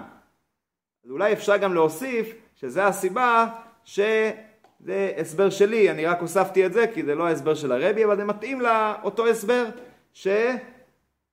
אז 1.05 1.11
אולי 1.11 1.33
אפשר 1.33 1.57
גם 1.57 1.75
להוסיף 1.75 2.35
שזה 2.55 2.87
הסיבה 2.87 3.47
שזה 3.85 5.13
הסבר 5.17 5.51
שלי, 5.51 5.91
אני 5.91 6.07
רק 6.07 6.21
הוספתי 6.21 6.67
את 6.67 6.73
זה 6.73 6.87
כי 6.95 7.03
זה 7.03 7.15
לא 7.15 7.27
ההסבר 7.27 7.55
של 7.55 7.73
הרבי, 7.73 8.05
אבל 8.05 8.17
זה 8.17 8.25
מתאים 8.25 8.61
לאותו 8.61 9.27
הסבר 9.27 9.65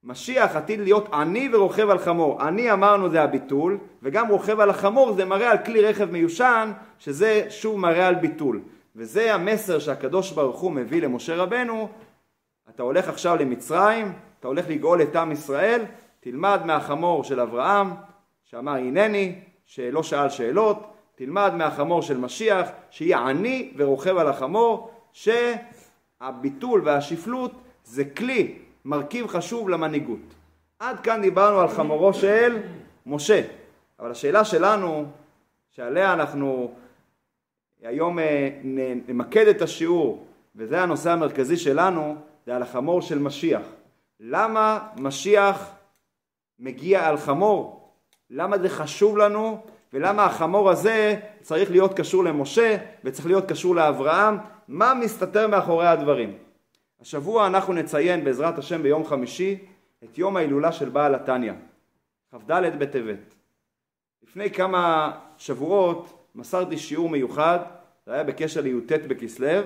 שמשיח 0.06 0.56
עתיד 0.56 0.80
להיות 0.80 1.14
עני 1.14 1.50
ורוכב 1.54 1.90
על 1.90 2.00
חמור. 2.00 2.42
עני 2.42 2.72
אמרנו 2.72 3.10
זה 3.10 3.22
הביטול, 3.24 3.78
וגם 4.04 4.28
רוכב 4.28 4.60
על 4.60 4.70
החמור 4.70 5.14
זה 5.14 5.26
מראה 5.26 5.52
על 5.52 5.58
כלי 5.58 5.82
רכב 5.82 6.12
מיושן, 6.12 6.72
שזה 7.00 7.46
שוב 7.50 7.80
מראה 7.80 8.08
על 8.08 8.16
ביטול. 8.16 8.62
וזה 8.96 9.34
המסר 9.34 9.80
שהקדוש 9.80 10.32
ברוך 10.32 10.60
הוא 10.60 10.72
מביא 10.72 11.02
למשה 11.02 11.36
רבנו, 11.36 11.90
אתה 12.70 12.84
הולך 12.84 13.10
עכשיו 13.10 13.36
למצרים, 13.36 14.14
אתה 14.40 14.48
הולך 14.48 14.70
לגאול 14.70 15.02
את 15.02 15.16
עם 15.16 15.32
ישראל, 15.32 15.86
תלמד 16.20 16.62
מהחמור 16.66 17.24
של 17.24 17.40
אברהם, 17.40 17.92
שאמר 18.44 18.72
הנני, 18.76 19.36
שלא 19.66 20.04
שאל 20.04 20.30
שאלות, 20.30 20.94
תלמד 21.16 21.54
מהחמור 21.56 22.02
של 22.02 22.18
משיח, 22.18 22.70
שיהיה 22.90 23.20
עני 23.20 23.74
ורוכב 23.78 24.18
על 24.18 24.28
החמור, 24.28 24.92
שהביטול 25.12 26.82
והשפלות 26.86 27.52
זה 27.84 28.06
כלי, 28.06 28.58
מרכיב 28.86 29.28
חשוב 29.28 29.70
למנהיגות. 29.70 30.20
עד 30.80 31.00
כאן 31.00 31.22
דיברנו 31.22 31.60
על 31.60 31.68
חמורו 31.68 32.14
של 32.14 32.58
משה, 33.06 33.42
אבל 34.00 34.12
השאלה 34.12 34.46
שלנו, 34.46 35.06
שעליה 35.72 36.14
אנחנו 36.14 36.72
היום 37.84 38.20
אה, 38.20 38.50
נמקד 39.08 39.48
את 39.48 39.62
השיעור, 39.62 40.26
וזה 40.56 40.82
הנושא 40.82 41.12
המרכזי 41.12 41.58
שלנו, 41.58 42.16
זה 42.46 42.56
על 42.56 42.62
החמור 42.62 43.02
של 43.02 43.20
משיח. 43.20 43.62
למה 44.20 44.80
משיח 44.98 45.72
מגיע 46.60 47.08
על 47.08 47.18
חמור? 47.18 47.92
למה 48.30 48.58
זה 48.58 48.70
חשוב 48.70 49.18
לנו 49.18 49.64
ולמה 49.94 50.26
החמור 50.26 50.70
הזה 50.70 51.20
צריך 51.42 51.72
להיות 51.72 51.94
קשור 51.94 52.24
למשה 52.24 52.78
וצריך 53.04 53.26
להיות 53.26 53.50
קשור 53.50 53.76
לאברהם, 53.76 54.38
מה 54.68 54.94
מסתתר 54.94 55.48
מאחורי 55.48 55.88
הדברים. 55.88 56.38
השבוע 57.02 57.48
אנחנו 57.48 57.74
נציין 57.74 58.24
בעזרת 58.24 58.58
השם 58.58 58.84
ביום 58.84 59.06
חמישי 59.06 59.58
את 60.04 60.18
יום 60.18 60.38
ההילולה 60.38 60.72
של 60.72 60.90
בעל 60.90 61.16
התניא, 61.16 61.54
כ"ד 62.32 62.80
בטבת. 62.80 63.36
לפני 64.24 64.52
כמה 64.52 65.12
שבועות 65.38 66.28
מסרתי 66.36 66.78
שיעור 66.78 67.10
מיוחד, 67.10 67.60
זה 68.06 68.14
היה 68.14 68.24
בקשר 68.24 68.62
לי"ט 68.62 68.92
בכסלו, 68.92 69.62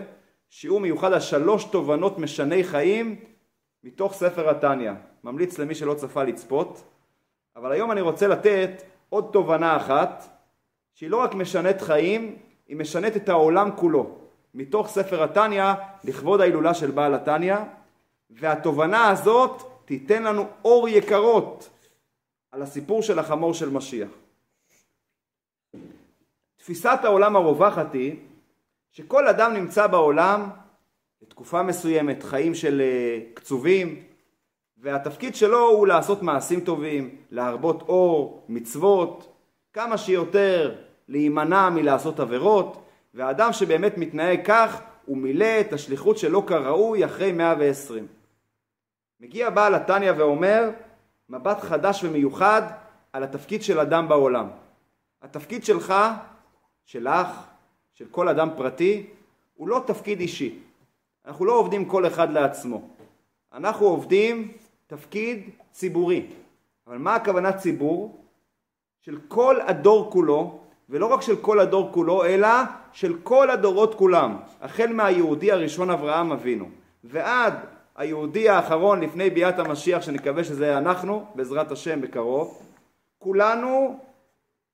שיעור 0.50 0.80
מיוחד 0.80 1.13
על 1.13 1.20
שלוש 1.20 1.63
תובנות 1.63 2.20
משני 2.20 2.63
חיים 2.63 3.15
מתוך 3.84 4.13
ספר 4.13 4.50
התניא. 4.50 4.92
ממליץ 5.24 5.60
למי 5.60 5.75
שלא 5.75 5.94
צפה 5.94 6.24
לצפות, 6.24 6.84
אבל 7.56 7.72
היום 7.72 7.92
אני 7.92 8.01
רוצה 8.01 8.27
לתת 8.27 8.84
עוד 9.10 9.30
תובנה 9.34 9.77
אחת, 9.77 10.24
שהיא 10.94 11.10
לא 11.10 11.18
רק 11.18 11.34
משנת 11.34 11.82
חיים, 11.82 12.36
היא 12.68 12.77
משנת 12.77 13.15
את 13.15 13.30
העולם 13.30 13.70
כולו. 13.75 14.25
מתוך 14.56 14.88
ספר 14.88 15.24
התניא 15.24 15.74
לכבוד 16.04 16.42
ההילולה 16.42 16.74
של 16.74 16.92
בעל 16.92 17.14
התניא, 17.14 17.56
והתובנה 18.30 19.10
הזאת 19.10 19.64
תיתן 19.86 20.24
לנו 20.24 20.46
אור 20.66 20.90
יקרות 20.90 21.70
על 22.52 22.62
הסיפור 22.62 23.02
של 23.02 23.20
החמור 23.20 23.54
של 23.54 23.70
משיח. 23.70 24.10
תפיסת 26.58 27.00
העולם 27.04 27.36
הרווחת 27.36 27.94
היא 27.94 28.16
שכל 28.92 29.28
אדם 29.28 29.54
נמצא 29.54 29.88
בעולם 29.88 30.50
לתקופה 31.22 31.64
מסוימת, 31.64 32.24
חיים 32.24 32.56
של 32.56 32.82
אה, 32.82 33.20
קצובים, 33.34 34.04
והתפקיד 34.78 35.36
שלו 35.36 35.70
הוא 35.70 35.88
לעשות 35.88 36.24
מעשים 36.24 36.60
טובים, 36.60 37.16
להרבות 37.32 37.82
אור, 37.82 38.46
מצוות, 38.50 39.36
כמה 39.74 39.98
שיותר 39.98 40.76
להימנע 41.08 41.70
מלעשות 41.70 42.20
עבירות, 42.20 42.85
והאדם 43.15 43.53
שבאמת 43.53 43.98
מתנהג 43.98 44.39
כך, 44.45 44.81
הוא 45.05 45.17
מילא 45.17 45.60
את 45.62 45.74
השליחות 45.74 46.17
שלו 46.17 46.45
כראוי 46.45 47.05
אחרי 47.05 47.31
120. 47.31 48.07
מגיע 49.19 49.50
בעל 49.50 49.75
התניא 49.75 50.12
ואומר, 50.17 50.69
מבט 51.29 51.60
חדש 51.60 52.03
ומיוחד 52.03 52.62
על 53.13 53.24
התפקיד 53.24 53.63
של 53.63 53.79
אדם 53.79 54.07
בעולם. 54.07 54.48
התפקיד 55.22 55.65
שלך, 55.65 55.93
שלך, 56.86 57.27
של 57.93 58.05
כל 58.12 58.29
אדם 58.29 58.50
פרטי, 58.57 59.05
הוא 59.55 59.67
לא 59.67 59.84
תפקיד 59.88 60.19
אישי. 60.19 60.60
אנחנו 61.25 61.45
לא 61.45 61.53
עובדים 61.53 61.86
כל 61.86 62.07
אחד 62.07 62.31
לעצמו. 62.31 62.81
אנחנו 63.53 63.86
עובדים 63.86 64.51
תפקיד 64.88 65.50
ציבורי. 65.72 66.25
אבל 66.88 66.98
מה 66.98 67.15
הכוונה 67.15 67.53
ציבור? 67.53 68.17
של 69.01 69.17
כל 69.27 69.57
הדור 69.67 70.12
כולו, 70.12 70.60
ולא 70.89 71.05
רק 71.05 71.22
של 71.22 71.36
כל 71.36 71.60
הדור 71.60 71.89
כולו, 71.91 72.25
אלא 72.25 72.48
של 72.96 73.20
כל 73.24 73.50
הדורות 73.50 73.96
כולם, 73.96 74.38
החל 74.62 74.94
מהיהודי 74.94 75.52
הראשון 75.52 75.90
אברהם 75.90 76.32
אבינו, 76.32 76.70
ועד 77.04 77.54
היהודי 77.96 78.50
האחרון 78.50 79.02
לפני 79.02 79.30
ביאת 79.30 79.60
המשיח, 79.60 80.02
שנקווה 80.02 80.44
שזה 80.44 80.78
אנחנו, 80.78 81.25
בעזרת 81.36 81.72
השם 81.72 82.02
בקרוב, 82.02 82.62
כולנו 83.18 84.00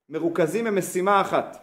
מרוכזים 0.10 0.66
במשימה 0.66 1.22
אחת. 1.22 1.58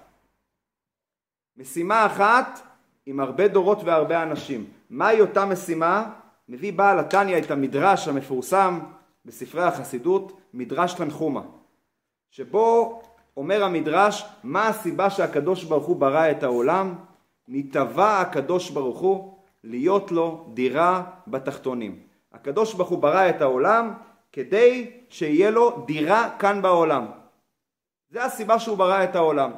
משימה 1.57 2.07
אחת 2.07 2.61
עם 3.07 3.21
הרבה 3.21 3.49
דורות 3.49 3.85
והרבה 3.85 4.23
אנשים. 4.23 4.67
מהי 4.91 5.21
אותה 5.21 5.45
משימה? 5.45 6.11
מביא 6.49 6.73
בעל 6.73 6.99
התניא 6.99 7.39
את 7.39 7.51
המדרש 7.51 8.09
המפורסם 8.09 8.81
בספרי 9.25 9.63
החסידות, 9.63 10.41
מדרש 10.55 10.95
תנחומה, 10.95 11.43
שבו 12.31 13.03
אומר 13.39 13.65
המדרש 13.65 14.25
מה 14.45 14.69
הסיבה 14.69 15.11
שהקדוש 15.11 15.65
ברוך 15.65 15.87
הוא 15.87 15.97
ברא 15.97 16.31
את 16.31 16.43
העולם? 16.43 16.95
נתבע 17.49 18.21
הקדוש 18.21 18.71
ברוך 18.71 18.99
הוא 18.99 19.35
להיות 19.65 20.13
לו 20.13 20.51
דירה 20.55 21.05
בתחתונים. 21.27 21.99
הקדוש 22.33 22.75
ברוך 22.75 22.89
הוא 22.89 22.99
ברא 22.99 23.29
את 23.29 23.41
העולם 23.41 23.93
כדי 24.33 24.91
שיהיה 25.09 25.51
לו 25.51 25.85
דירה 25.87 26.31
כאן 26.39 26.63
בעולם. 26.63 27.07
זה 28.11 28.25
הסיבה 28.25 28.59
שהוא 28.59 28.79
ברא 28.79 29.05
את 29.05 29.17
העולם. 29.17 29.51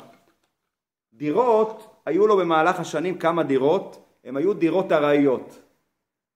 דירות, 1.13 1.95
היו 2.07 2.27
לו 2.27 2.37
במהלך 2.37 2.81
השנים 2.81 3.19
כמה 3.19 3.43
דירות, 3.43 4.05
הם 4.25 4.37
היו 4.37 4.55
דירות 4.55 4.93
ארעיות. 4.93 5.63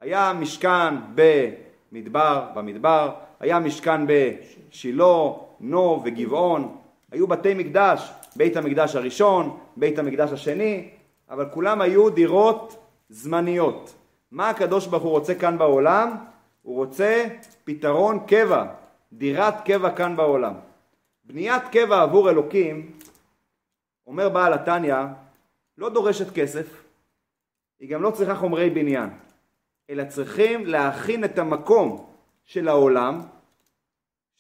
היה 0.01 0.33
משכן 0.33 0.95
במדבר, 1.15 2.47
במדבר, 2.55 3.11
היה 3.41 3.59
משכן 3.59 4.01
בשילה, 4.07 5.29
נו 5.61 6.03
וגבעון, 6.05 6.77
היו 7.15 7.27
בתי 7.27 7.55
מקדש, 7.55 8.13
בית 8.37 8.57
המקדש 8.57 8.97
הראשון, 8.97 9.59
בית 9.77 9.99
המקדש 9.99 10.33
השני, 10.33 10.89
אבל 11.31 11.49
כולם 11.51 11.81
היו 11.81 12.11
דירות 12.11 12.87
זמניות. 13.09 13.95
מה 14.31 14.51
הקדוש 14.51 14.87
ברוך 14.87 15.03
הוא 15.03 15.11
רוצה 15.11 15.35
כאן 15.35 15.59
בעולם? 15.59 16.17
הוא 16.63 16.77
רוצה 16.77 17.27
פתרון 17.65 18.19
קבע, 18.27 18.67
דירת 19.13 19.55
קבע 19.65 19.91
כאן 19.91 20.17
בעולם. 20.17 20.55
בניית 21.25 21.63
קבע 21.73 22.03
עבור 22.03 22.31
אלוקים, 22.31 22.91
אומר 24.07 24.29
בעל 24.29 24.53
התניא, 24.53 24.97
לא 25.79 25.91
דורשת 25.91 26.35
כסף, 26.35 26.83
היא 27.81 27.91
גם 27.91 28.03
לא 28.03 28.11
צריכה 28.11 28.35
חומרי 28.35 28.71
בניין, 28.71 29.11
אלא 29.91 30.05
צריכים 30.05 30.67
להכין 30.67 31.25
את 31.25 31.39
המקום 31.39 32.07
של 32.45 32.69
העולם, 32.69 33.21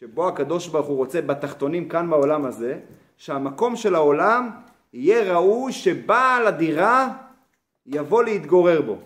שבו 0.05 0.29
הקדוש 0.29 0.69
ברוך 0.69 0.87
הוא 0.87 0.97
רוצה 0.97 1.23
בתחתונים 1.23 1.89
כאן 1.89 2.11
בעולם 2.11 2.45
הזה, 2.45 2.81
שהמקום 3.17 3.77
של 3.77 3.95
העולם 3.95 4.51
יהיה 4.93 5.35
ראוי 5.35 5.73
שבעל 5.73 6.47
הדירה 6.47 7.09
יבוא 7.87 8.25
להתגורר 8.25 8.83
בו. 8.83 8.99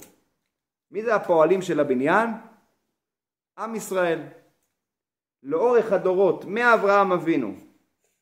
מי 0.91 1.03
זה 1.03 1.15
הפועלים 1.15 1.63
של 1.63 1.81
הבניין? 1.81 2.31
עם 3.59 3.75
ישראל. 3.75 4.23
לאורך 5.43 5.93
הדורות, 5.93 6.45
מאברהם 6.45 7.13
אבינו, 7.13 7.55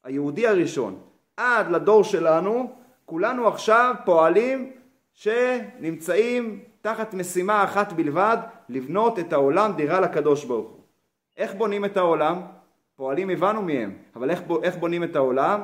היהודי 0.04 0.46
הראשון, 0.46 1.00
עד 1.36 1.70
לדור 1.70 2.04
שלנו, 2.04 2.72
כולנו 3.04 3.48
עכשיו 3.48 3.94
פועלים 4.04 4.72
שנמצאים 5.12 6.64
תחת 6.80 7.14
משימה 7.14 7.64
אחת 7.64 7.92
בלבד, 7.92 8.36
לבנות 8.68 9.18
את 9.18 9.32
העולם 9.32 9.72
דירה 9.72 10.00
לקדוש 10.00 10.44
ברוך 10.44 10.70
הוא. 10.70 10.80
איך 11.36 11.54
בונים 11.54 11.84
את 11.84 11.96
העולם? 11.96 12.42
פועלים 12.96 13.30
הבנו 13.30 13.62
מהם, 13.62 13.96
אבל 14.16 14.30
איך, 14.30 14.42
איך 14.62 14.76
בונים 14.76 15.04
את 15.04 15.16
העולם? 15.16 15.60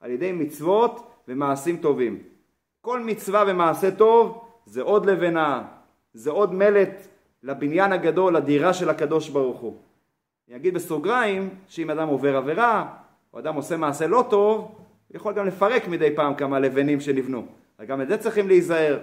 על 0.00 0.10
ידי 0.10 0.32
מצוות 0.32 1.06
ומעשים 1.28 1.76
טובים. 1.76 2.22
כל 2.80 3.00
מצווה 3.00 3.44
ומעשה 3.46 3.90
טוב 3.90 4.44
זה 4.66 4.82
עוד 4.82 5.06
לבנה, 5.06 5.62
זה 6.12 6.30
עוד 6.30 6.54
מלט 6.54 7.06
לבניין 7.42 7.92
הגדול, 7.92 8.36
לדירה 8.36 8.74
של 8.74 8.90
הקדוש 8.90 9.28
ברוך 9.28 9.60
הוא. 9.60 9.76
אני 10.48 10.56
אגיד 10.56 10.74
בסוגריים 10.74 11.48
שאם 11.66 11.90
אדם 11.90 12.08
עובר 12.08 12.36
עבירה, 12.36 12.94
או 13.32 13.38
אדם 13.38 13.54
עושה 13.54 13.76
מעשה 13.76 14.06
לא 14.06 14.24
טוב, 14.30 14.60
הוא 14.60 15.16
יכול 15.16 15.34
גם 15.34 15.46
לפרק 15.46 15.88
מדי 15.88 16.16
פעם 16.16 16.34
כמה 16.34 16.58
לבנים 16.58 17.00
שנבנו. 17.00 17.46
גם 17.86 18.00
את 18.00 18.08
זה 18.08 18.16
צריכים 18.16 18.48
להיזהר. 18.48 18.98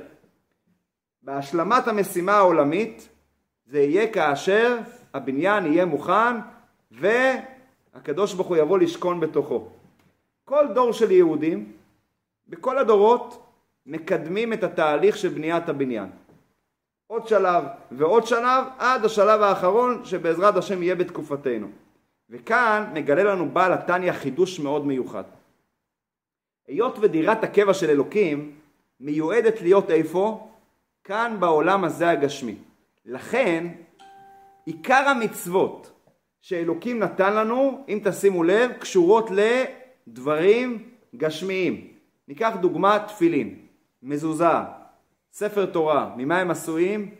בהשלמת 1.21 1.87
המשימה 1.87 2.33
העולמית 2.33 3.09
זה 3.65 3.79
יהיה 3.79 4.07
כאשר 4.07 4.77
הבניין 5.13 5.65
יהיה 5.65 5.85
מוכן 5.85 6.35
והקדוש 7.97 8.33
ברוך 8.33 8.47
הוא 8.47 8.57
יבוא 8.57 8.79
לשכון 8.79 9.19
בתוכו. 9.19 9.67
כל 10.45 10.65
דור 10.73 10.93
של 10.93 11.11
יהודים, 11.11 11.71
בכל 12.47 12.77
הדורות, 12.77 13.43
מקדמים 13.85 14.53
את 14.53 14.63
התהליך 14.63 15.17
של 15.17 15.29
בניית 15.29 15.69
הבניין. 15.69 16.09
עוד 17.07 17.27
שלב 17.27 17.63
ועוד 17.91 18.27
שלב 18.27 18.65
עד 18.77 19.05
השלב 19.05 19.41
האחרון 19.41 20.05
שבעזרת 20.05 20.55
השם 20.55 20.83
יהיה 20.83 20.95
בתקופתנו. 20.95 21.67
וכאן 22.29 22.91
מגלה 22.93 23.23
לנו 23.23 23.49
בעל 23.49 23.73
התניא 23.73 24.11
חידוש 24.11 24.59
מאוד 24.59 24.85
מיוחד. 24.85 25.23
היות 26.67 26.97
ודירת 27.01 27.43
הקבע 27.43 27.73
של 27.73 27.89
אלוקים 27.89 28.55
מיועדת 28.99 29.61
להיות 29.61 29.91
איפה? 29.91 30.49
כאן 31.03 31.37
בעולם 31.39 31.83
הזה 31.83 32.09
הגשמי. 32.09 32.55
לכן 33.05 33.67
עיקר 34.65 35.09
המצוות 35.09 35.91
שאלוקים 36.47 36.99
נתן 36.99 37.33
לנו, 37.33 37.85
אם 37.89 37.99
תשימו 38.03 38.43
לב, 38.43 38.71
קשורות 38.71 39.29
לדברים 39.31 40.89
גשמיים. 41.15 41.87
ניקח 42.27 42.53
דוגמה 42.61 42.99
תפילין, 43.07 43.55
מזוזה, 44.03 44.45
ספר 45.31 45.65
תורה, 45.65 46.09
ממה 46.17 46.39
הם 46.39 46.51
עשויים? 46.51 47.15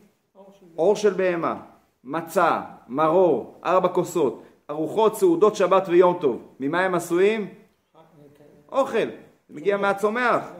אור 0.77 0.95
של 0.95 1.13
בהמה, 1.13 1.55
מצה, 2.03 2.61
מרור, 2.87 3.59
ארבע 3.65 3.87
כוסות, 3.87 4.43
ארוחות, 4.69 5.15
סעודות 5.15 5.55
שבת 5.55 5.83
ויום 5.87 6.17
טוב, 6.21 6.41
ממה 6.59 6.81
הם 6.81 6.95
עשויים? 6.95 7.47
אוכל, 8.71 8.97
זה 9.49 9.55
מגיע 9.55 9.77
מהצומח, 9.77 10.51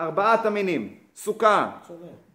ארבעת 0.00 0.46
המינים, 0.46 0.94
סוכה, 1.16 1.70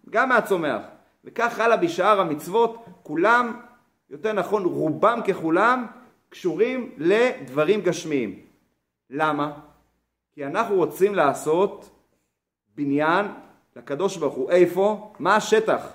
גם 0.10 0.30
מהצומח, 0.30 0.82
וכך 1.26 1.60
הלאה 1.60 1.78
בשאר 1.78 2.22
המצוות, 2.22 2.86
כולם, 3.04 3.60
יותר 4.12 4.34
נכון 4.34 4.66
רובם 4.66 5.20
ככולם, 5.28 5.86
קשורים 6.30 6.92
לדברים 6.98 7.82
גשמיים. 7.82 8.40
למה? 9.10 9.52
כי 10.34 10.46
אנחנו 10.46 10.76
רוצים 10.76 11.16
לעשות 11.16 11.90
בניין 12.76 13.26
לקדוש 13.76 14.18
ברוך 14.18 14.34
הוא. 14.34 14.52
איפה? 14.52 15.14
מה 15.20 15.36
השטח? 15.36 15.88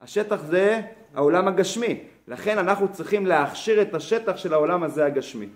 השטח 0.00 0.42
זה 0.42 0.80
העולם 1.14 1.48
הגשמי. 1.48 2.00
לכן 2.28 2.58
אנחנו 2.58 2.88
צריכים 2.92 3.26
להכשיר 3.26 3.82
את 3.82 3.94
השטח 3.94 4.36
של 4.36 4.52
העולם 4.52 4.82
הזה 4.82 5.06
הגשמי. 5.06 5.46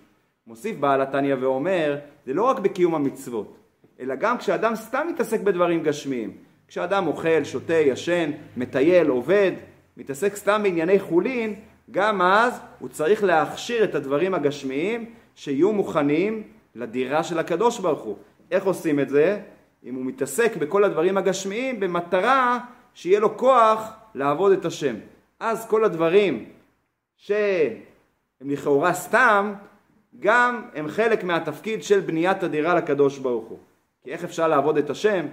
מוסיף 0.47 0.77
בעל 0.77 1.01
התניא 1.01 1.35
ואומר, 1.39 1.97
זה 2.25 2.33
לא 2.33 2.43
רק 2.43 2.59
בקיום 2.59 2.95
המצוות, 2.95 3.57
אלא 3.99 4.15
גם 4.15 4.37
כשאדם 4.37 4.75
סתם 4.75 5.07
מתעסק 5.09 5.39
בדברים 5.39 5.83
גשמיים. 5.83 6.37
כשאדם 6.67 7.07
אוכל, 7.07 7.43
שותה, 7.43 7.73
ישן, 7.73 8.31
מטייל, 8.57 9.07
עובד, 9.07 9.51
מתעסק 9.97 10.35
סתם 10.35 10.63
בענייני 10.63 10.99
חולין, 10.99 11.55
גם 11.91 12.21
אז 12.21 12.59
הוא 12.79 12.89
צריך 12.89 13.23
להכשיר 13.23 13.83
את 13.83 13.95
הדברים 13.95 14.33
הגשמיים 14.33 15.05
שיהיו 15.35 15.73
מוכנים 15.73 16.43
לדירה 16.75 17.23
של 17.23 17.39
הקדוש 17.39 17.79
ברוך 17.79 18.01
הוא. 18.01 18.17
איך 18.51 18.65
עושים 18.65 18.99
את 18.99 19.09
זה? 19.09 19.39
אם 19.83 19.95
הוא 19.95 20.05
מתעסק 20.05 20.55
בכל 20.55 20.83
הדברים 20.83 21.17
הגשמיים 21.17 21.79
במטרה 21.79 22.59
שיהיה 22.93 23.19
לו 23.19 23.37
כוח 23.37 23.91
לעבוד 24.15 24.51
את 24.51 24.65
השם. 24.65 24.95
אז 25.39 25.67
כל 25.67 25.83
הדברים 25.83 26.45
שהם 27.17 27.75
לכאורה 28.41 28.93
סתם, 28.93 29.53
גם 30.19 30.61
הם 30.75 30.87
חלק 30.87 31.23
מהתפקיד 31.23 31.83
של 31.83 31.99
בניית 31.99 32.43
הדירה 32.43 32.75
לקדוש 32.75 33.17
ברוך 33.17 33.45
הוא. 33.45 33.59
כי 34.03 34.11
איך 34.11 34.23
אפשר 34.23 34.47
לעבוד 34.47 34.77
את 34.77 34.89
השם 34.89 35.25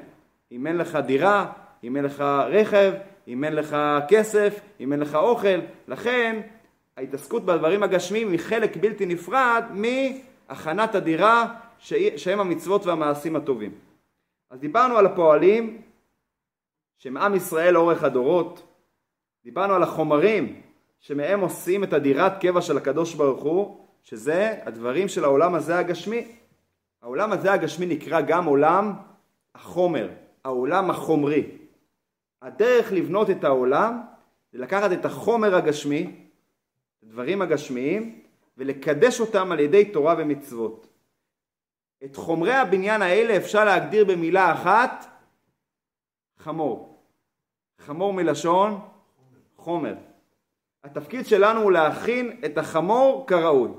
אם 0.53 0.67
אין 0.67 0.77
לך 0.77 0.99
דירה, 1.07 1.47
אם 1.85 1.97
אין 1.97 2.05
לך 2.05 2.21
רכב, 2.51 2.93
אם 3.29 3.45
אין 3.45 3.53
לך 3.53 3.77
כסף, 4.09 4.61
אם 4.81 4.93
אין 4.93 5.01
לך 5.01 5.15
אוכל. 5.15 5.61
לכן 5.89 6.41
ההתעסקות 6.97 7.45
בדברים 7.45 7.83
הגשמיים 7.83 8.31
היא 8.31 8.39
חלק 8.39 8.77
בלתי 8.77 9.07
נפרד 9.07 9.65
מהכנת 9.71 10.95
הדירה 10.95 11.55
שהם 12.17 12.41
המצוות 12.41 12.87
והמעשים 12.87 13.37
הטובים. 13.37 13.73
אז 14.51 14.61
דיברנו 14.61 14.97
על 14.97 15.07
הפועלים 15.07 15.83
שהם 16.99 17.17
עם 17.17 17.35
ישראל 17.35 17.75
לאורך 17.75 18.05
הדורות, 18.05 18.63
דיברנו 19.45 19.75
על 19.75 19.83
החומרים 19.83 20.61
שמהם 21.01 21.41
עושים 21.41 21.85
את 21.85 21.93
הדירת 21.93 22.41
קבע 22.41 22.61
של 22.61 22.77
הקדוש 22.77 23.15
ברוך 23.15 23.43
הוא, 23.43 23.85
שזה 24.03 24.55
הדברים 24.65 25.09
של 25.09 25.25
העולם 25.25 25.55
הזה 25.55 25.79
הגשמי. 25.79 26.27
העולם 27.03 27.33
הזה 27.33 27.53
הגשמי 27.53 27.87
נקרא 27.87 28.21
גם 28.21 28.45
עולם 28.45 28.93
החומר, 29.55 30.09
העולם 30.45 30.91
החומרי. 30.91 31.58
הדרך 32.43 32.93
לבנות 32.93 33.31
את 33.31 33.45
העולם 33.45 34.01
זה 34.53 34.59
לקחת 34.59 34.93
את 34.93 35.05
החומר 35.05 35.55
הגשמי, 35.55 36.27
הדברים 37.03 37.43
הגשמיים, 37.43 38.21
ולקדש 38.57 39.21
אותם 39.21 39.53
על 39.53 39.61
ידי 39.61 39.85
תורה 39.85 40.15
ומצוות. 40.19 40.87
את 42.05 42.17
חומרי 42.17 42.55
הבניין 42.55 43.03
האלה 43.03 43.37
אפשר 43.37 43.65
להגדיר 43.65 44.05
במילה 44.05 44.53
אחת 44.53 45.07
חמור. 46.39 47.03
חמור 47.79 48.13
מלשון 48.13 48.81
חומר. 49.57 49.95
התפקיד 50.85 51.27
שלנו 51.27 51.61
הוא 51.61 51.73
להכין 51.73 52.41
את 52.45 52.59
החמור 52.59 53.27
כראוי. 53.27 53.71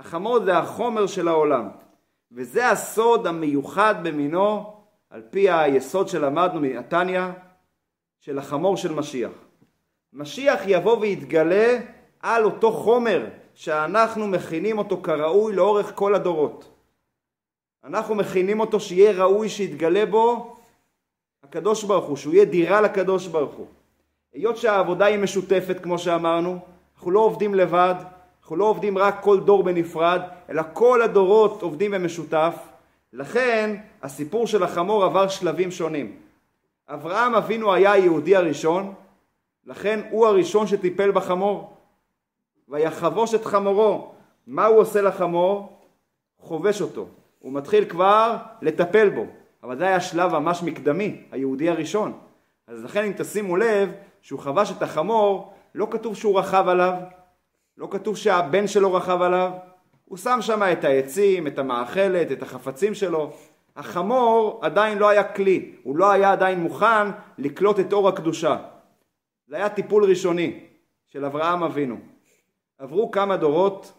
החמור 0.00 0.44
זה 0.44 0.58
החומר 0.58 1.06
של 1.06 1.28
העולם, 1.28 1.68
וזה 2.32 2.70
הסוד 2.70 3.26
המיוחד 3.26 3.94
במינו 4.02 4.76
על 5.10 5.22
פי 5.30 5.50
היסוד 5.50 6.08
שלמדנו 6.08 6.60
מנתניא 6.60 7.22
של 8.20 8.38
החמור 8.38 8.76
של 8.76 8.92
משיח. 8.92 9.30
משיח 10.12 10.60
יבוא 10.66 10.98
ויתגלה 10.98 11.78
על 12.20 12.44
אותו 12.44 12.72
חומר 12.72 13.26
שאנחנו 13.54 14.26
מכינים 14.26 14.78
אותו 14.78 15.02
כראוי 15.02 15.52
לאורך 15.52 15.92
כל 15.94 16.14
הדורות. 16.14 16.68
אנחנו 17.84 18.14
מכינים 18.14 18.60
אותו 18.60 18.80
שיהיה 18.80 19.24
ראוי 19.24 19.48
שיתגלה 19.48 20.06
בו 20.06 20.56
הקדוש 21.42 21.84
ברוך 21.84 22.04
הוא, 22.04 22.16
שהוא 22.16 22.34
יהיה 22.34 22.44
דירה 22.44 22.80
לקדוש 22.80 23.26
ברוך 23.26 23.54
הוא. 23.54 23.66
היות 24.32 24.56
שהעבודה 24.56 25.04
היא 25.04 25.18
משותפת 25.18 25.76
כמו 25.82 25.98
שאמרנו, 25.98 26.58
אנחנו 26.96 27.10
לא 27.10 27.20
עובדים 27.20 27.54
לבד, 27.54 27.94
אנחנו 28.42 28.56
לא 28.56 28.64
עובדים 28.64 28.98
רק 28.98 29.22
כל 29.22 29.40
דור 29.40 29.62
בנפרד, 29.62 30.20
אלא 30.50 30.62
כל 30.72 31.02
הדורות 31.02 31.62
עובדים 31.62 31.90
במשותף. 31.90 32.54
לכן 33.12 33.76
הסיפור 34.02 34.46
של 34.46 34.62
החמור 34.62 35.04
עבר 35.04 35.28
שלבים 35.28 35.70
שונים. 35.70 36.16
אברהם 36.88 37.34
אבינו 37.34 37.72
היה 37.74 37.92
היהודי 37.92 38.36
הראשון, 38.36 38.94
לכן 39.64 40.00
הוא 40.10 40.26
הראשון 40.26 40.66
שטיפל 40.66 41.10
בחמור. 41.10 41.76
ויחבוש 42.68 43.34
את 43.34 43.44
חמורו. 43.44 44.12
מה 44.46 44.66
הוא 44.66 44.78
עושה 44.78 45.02
לחמור? 45.02 45.78
חובש 46.38 46.82
אותו. 46.82 47.06
הוא 47.38 47.52
מתחיל 47.52 47.84
כבר 47.84 48.36
לטפל 48.62 49.08
בו. 49.08 49.26
אבל 49.62 49.78
זה 49.78 49.86
היה 49.86 50.00
שלב 50.00 50.32
ממש 50.32 50.62
מקדמי, 50.62 51.22
היהודי 51.30 51.70
הראשון. 51.70 52.18
אז 52.66 52.84
לכן 52.84 53.04
אם 53.04 53.12
תשימו 53.16 53.56
לב, 53.56 53.92
שהוא 54.22 54.40
חבש 54.40 54.72
את 54.76 54.82
החמור, 54.82 55.52
לא 55.74 55.88
כתוב 55.90 56.16
שהוא 56.16 56.38
רכב 56.38 56.64
עליו, 56.68 56.94
לא 57.78 57.88
כתוב 57.90 58.16
שהבן 58.16 58.66
שלו 58.66 58.94
רכב 58.94 59.22
עליו, 59.22 59.50
הוא 60.04 60.18
שם 60.18 60.38
שם 60.40 60.62
את 60.72 60.84
העצים, 60.84 61.46
את 61.46 61.58
המאכלת, 61.58 62.32
את 62.32 62.42
החפצים 62.42 62.94
שלו. 62.94 63.32
החמור 63.78 64.58
עדיין 64.62 64.98
לא 64.98 65.08
היה 65.08 65.32
כלי, 65.32 65.74
הוא 65.82 65.96
לא 65.96 66.10
היה 66.10 66.32
עדיין 66.32 66.60
מוכן 66.60 67.06
לקלוט 67.38 67.80
את 67.80 67.92
אור 67.92 68.08
הקדושה. 68.08 68.56
זה 69.46 69.56
היה 69.56 69.68
טיפול 69.68 70.04
ראשוני 70.04 70.60
של 71.06 71.24
אברהם 71.24 71.62
אבינו. 71.62 71.96
עברו 72.78 73.10
כמה 73.10 73.36
דורות, 73.36 73.92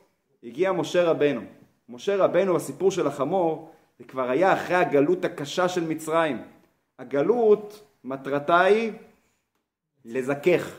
הגיע 0.44 0.72
משה 0.72 1.04
רבנו. 1.04 1.42
משה 1.90 2.16
רבנו, 2.18 2.56
הסיפור 2.56 2.92
של 2.92 3.08
החמור, 3.08 3.72
זה 4.00 4.04
כבר 4.04 4.30
היה 4.30 4.54
אחרי 4.54 4.76
הגלות 4.76 5.26
הקשה 5.26 5.70
של 5.70 5.88
מצרים. 5.88 6.42
הגלות, 7.00 7.84
מטרתה 8.04 8.60
היא 8.60 8.92
לזכך, 10.06 10.76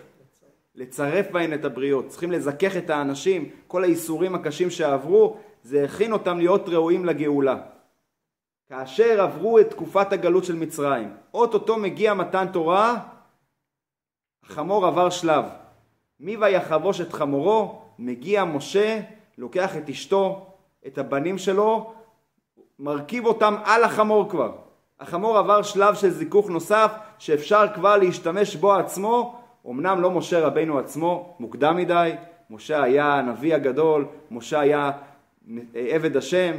לצרף 0.75 1.31
בהן 1.31 1.55
את 1.55 1.65
הבריות. 1.65 2.09
צריכים 2.09 2.33
לזכך 2.33 2.77
את 2.77 2.91
האנשים, 2.91 3.51
כל 3.67 3.85
האיסורים 3.85 4.35
הקשים 4.35 4.71
שעברו, 4.71 5.37
זה 5.63 5.85
הכין 5.85 6.13
אותם 6.13 6.39
להיות 6.39 6.69
ראויים 6.69 7.05
לגאולה. 7.05 7.63
כאשר 8.71 9.21
עברו 9.21 9.59
את 9.59 9.71
תקופת 9.71 10.13
הגלות 10.13 10.45
של 10.45 10.55
מצרים, 10.55 11.15
אוטוטו 11.35 11.77
מגיע 11.77 12.15
מתן 12.15 12.47
תורה, 12.53 12.97
החמור 14.45 14.87
עבר 14.87 15.11
שלב. 15.11 15.45
מי 16.21 16.37
ויחבוש 16.37 17.01
את 17.01 17.13
חמורו? 17.13 17.83
מגיע 17.99 18.45
משה, 18.45 19.01
לוקח 19.39 19.77
את 19.77 19.89
אשתו, 19.89 20.47
את 20.87 20.99
הבנים 20.99 21.39
שלו, 21.39 21.93
מרכיב 22.79 23.27
אותם 23.27 23.55
על 23.65 23.85
החמור 23.85 24.31
כבר. 24.31 24.53
החמור 25.01 25.39
עבר 25.39 25.63
שלב 25.63 25.95
של 25.95 26.11
זיכוך 26.11 26.51
נוסף 26.51 26.93
שאפשר 27.19 27.67
כבר 27.75 27.97
להשתמש 27.97 28.57
בו 28.57 28.75
עצמו, 28.75 29.41
אמנם 29.67 30.01
לא 30.01 30.11
משה 30.11 30.41
רבינו 30.41 30.79
עצמו, 30.79 31.37
מוקדם 31.41 31.77
מדי, 31.77 32.13
משה 32.51 32.83
היה 32.83 33.15
הנביא 33.15 33.55
הגדול, 33.55 34.07
משה 34.31 34.61
היה 34.61 34.91
עבד 35.75 36.17
השם, 36.17 36.53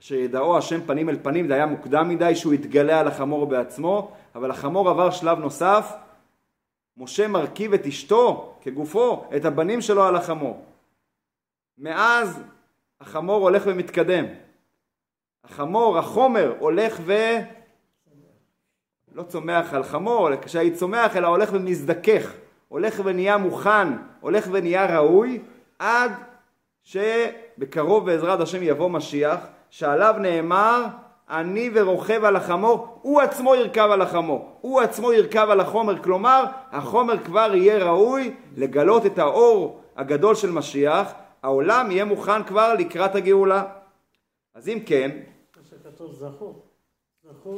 אשר 0.00 0.14
ידעו 0.14 0.58
השם 0.58 0.80
פנים 0.80 1.08
אל 1.08 1.16
פנים, 1.22 1.46
זה 1.46 1.54
היה 1.54 1.66
מוקדם 1.66 2.08
מדי 2.08 2.34
שהוא 2.34 2.54
יתגלה 2.54 3.00
על 3.00 3.08
החמור 3.08 3.46
בעצמו, 3.46 4.12
אבל 4.34 4.50
החמור 4.50 4.90
עבר 4.90 5.10
שלב 5.10 5.38
נוסף, 5.38 5.92
משה 6.96 7.28
מרכיב 7.28 7.74
את 7.74 7.86
אשתו 7.86 8.54
כגופו, 8.60 9.24
את 9.36 9.44
הבנים 9.44 9.80
שלו 9.80 10.04
על 10.04 10.16
החמור. 10.16 10.64
מאז 11.78 12.42
החמור 13.00 13.42
הולך 13.42 13.62
ומתקדם. 13.66 14.24
החמור, 15.44 15.98
החומר, 15.98 16.54
הולך 16.58 17.00
ו... 17.04 17.14
לא 19.12 19.22
צומח 19.22 19.74
על 19.74 19.82
חמור, 19.82 20.36
כשהיית 20.36 20.74
צומח, 20.74 21.16
אלא 21.16 21.26
הולך 21.26 21.50
ומזדכך, 21.52 22.32
הולך 22.68 23.00
ונהיה 23.04 23.36
מוכן, 23.36 23.88
הולך 24.20 24.48
ונהיה 24.52 24.96
ראוי, 24.96 25.42
עד 25.78 26.12
שבקרוב 26.82 28.06
בעזרת 28.06 28.40
השם 28.40 28.62
יבוא 28.62 28.90
משיח, 28.90 29.46
שעליו 29.70 30.14
נאמר, 30.18 30.86
אני 31.28 31.70
ורוכב 31.74 32.24
על 32.24 32.36
החמור, 32.36 32.98
הוא 33.02 33.20
עצמו 33.20 33.54
ירכב 33.54 33.88
על 33.92 34.02
החמור, 34.02 34.56
הוא 34.60 34.80
עצמו 34.80 35.12
ירכב 35.12 35.46
על 35.50 35.60
החומר, 35.60 36.02
כלומר, 36.02 36.44
החומר 36.70 37.18
כבר 37.18 37.50
יהיה 37.54 37.84
ראוי 37.84 38.34
לגלות 38.56 39.06
את 39.06 39.18
האור 39.18 39.80
הגדול 39.96 40.34
של 40.34 40.50
משיח, 40.50 41.12
העולם 41.42 41.90
יהיה 41.90 42.04
מוכן 42.04 42.44
כבר 42.44 42.74
לקראת 42.74 43.14
הגאולה. 43.14 43.64
אז 44.54 44.68
אם 44.68 44.78
כן... 44.86 45.10
שכתוב 45.70 46.12
זכו, 46.12 46.54
זכו 47.22 47.56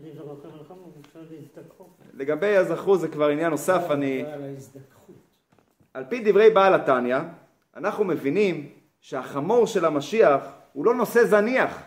אני 0.00 0.10
ורוכב 0.16 0.54
על 0.54 0.60
החמור, 0.60 0.92
אפשר. 1.00 1.20
לגבי 2.14 2.56
הזכו 2.56 2.96
זה 2.96 3.08
כבר 3.08 3.28
עניין 3.28 3.50
נוסף, 3.50 3.82
אני... 3.90 4.24
על 5.94 6.04
פי 6.08 6.22
דברי 6.24 6.50
בעל 6.50 6.74
התניא, 6.74 7.18
אנחנו 7.76 8.04
מבינים 8.04 8.72
שהחמור 9.00 9.66
של 9.66 9.84
המשיח 9.84 10.42
הוא 10.72 10.84
לא 10.84 10.94
נושא 10.94 11.24
זניח, 11.24 11.82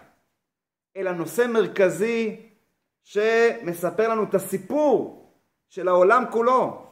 אלא 0.98 1.12
נושא 1.12 1.48
מרכזי 1.50 2.36
שמספר 3.04 4.10
לנו 4.10 4.24
את 4.24 4.36
הסיפור 4.36 5.26
של 5.70 5.88
העולם 5.88 6.24
כולו. 6.32 6.86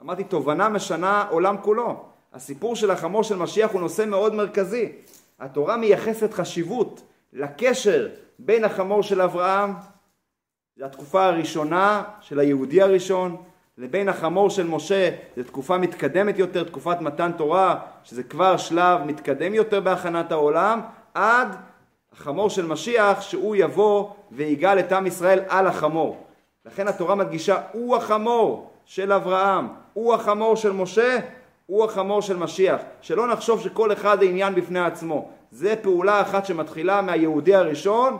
אמרתי, 0.00 0.24
תובנה 0.24 0.68
משנה 0.68 1.26
עולם 1.30 1.56
כולו. 1.62 2.04
הסיפור 2.32 2.76
של 2.76 2.90
החמור 2.90 3.22
של 3.22 3.36
משיח 3.36 3.72
הוא 3.72 3.80
נושא 3.80 4.04
מאוד 4.06 4.34
מרכזי. 4.34 4.92
התורה 5.40 5.76
מייחסת 5.76 6.32
חשיבות 6.32 7.02
לקשר 7.32 8.08
בין 8.38 8.64
החמור 8.64 9.02
של 9.02 9.20
אברהם, 9.20 9.72
זו 10.76 10.84
התקופה 10.84 11.24
הראשונה 11.24 12.02
של 12.20 12.38
היהודי 12.38 12.82
הראשון, 12.82 13.42
לבין 13.78 14.08
החמור 14.08 14.50
של 14.50 14.66
משה, 14.66 15.10
זו 15.36 15.42
תקופה 15.42 15.78
מתקדמת 15.78 16.38
יותר, 16.38 16.64
תקופת 16.64 17.00
מתן 17.00 17.32
תורה, 17.32 17.80
שזה 18.04 18.22
כבר 18.22 18.56
שלב 18.56 19.00
מתקדם 19.04 19.54
יותר 19.54 19.80
בהכנת 19.80 20.32
העולם, 20.32 20.80
עד 21.14 21.56
החמור 22.12 22.50
של 22.50 22.66
משיח, 22.66 23.20
שהוא 23.20 23.56
יבוא 23.56 24.10
ויגאל 24.32 24.78
את 24.78 24.92
עם 24.92 25.06
ישראל 25.06 25.40
על 25.48 25.66
החמור. 25.66 26.26
לכן 26.66 26.88
התורה 26.88 27.14
מדגישה, 27.14 27.60
הוא 27.72 27.96
החמור 27.96 28.70
של 28.84 29.12
אברהם, 29.12 29.68
הוא 29.92 30.14
החמור 30.14 30.56
של 30.56 30.72
משה, 30.72 31.18
הוא 31.66 31.84
החמור 31.84 32.22
של 32.22 32.36
משיח. 32.36 32.80
שלא 33.00 33.28
נחשוב 33.28 33.60
שכל 33.60 33.92
אחד 33.92 34.16
זה 34.20 34.24
עניין 34.24 34.54
בפני 34.54 34.80
עצמו. 34.80 35.28
זה 35.50 35.76
פעולה 35.82 36.20
אחת 36.20 36.46
שמתחילה 36.46 37.02
מהיהודי 37.02 37.54
הראשון 37.54 38.18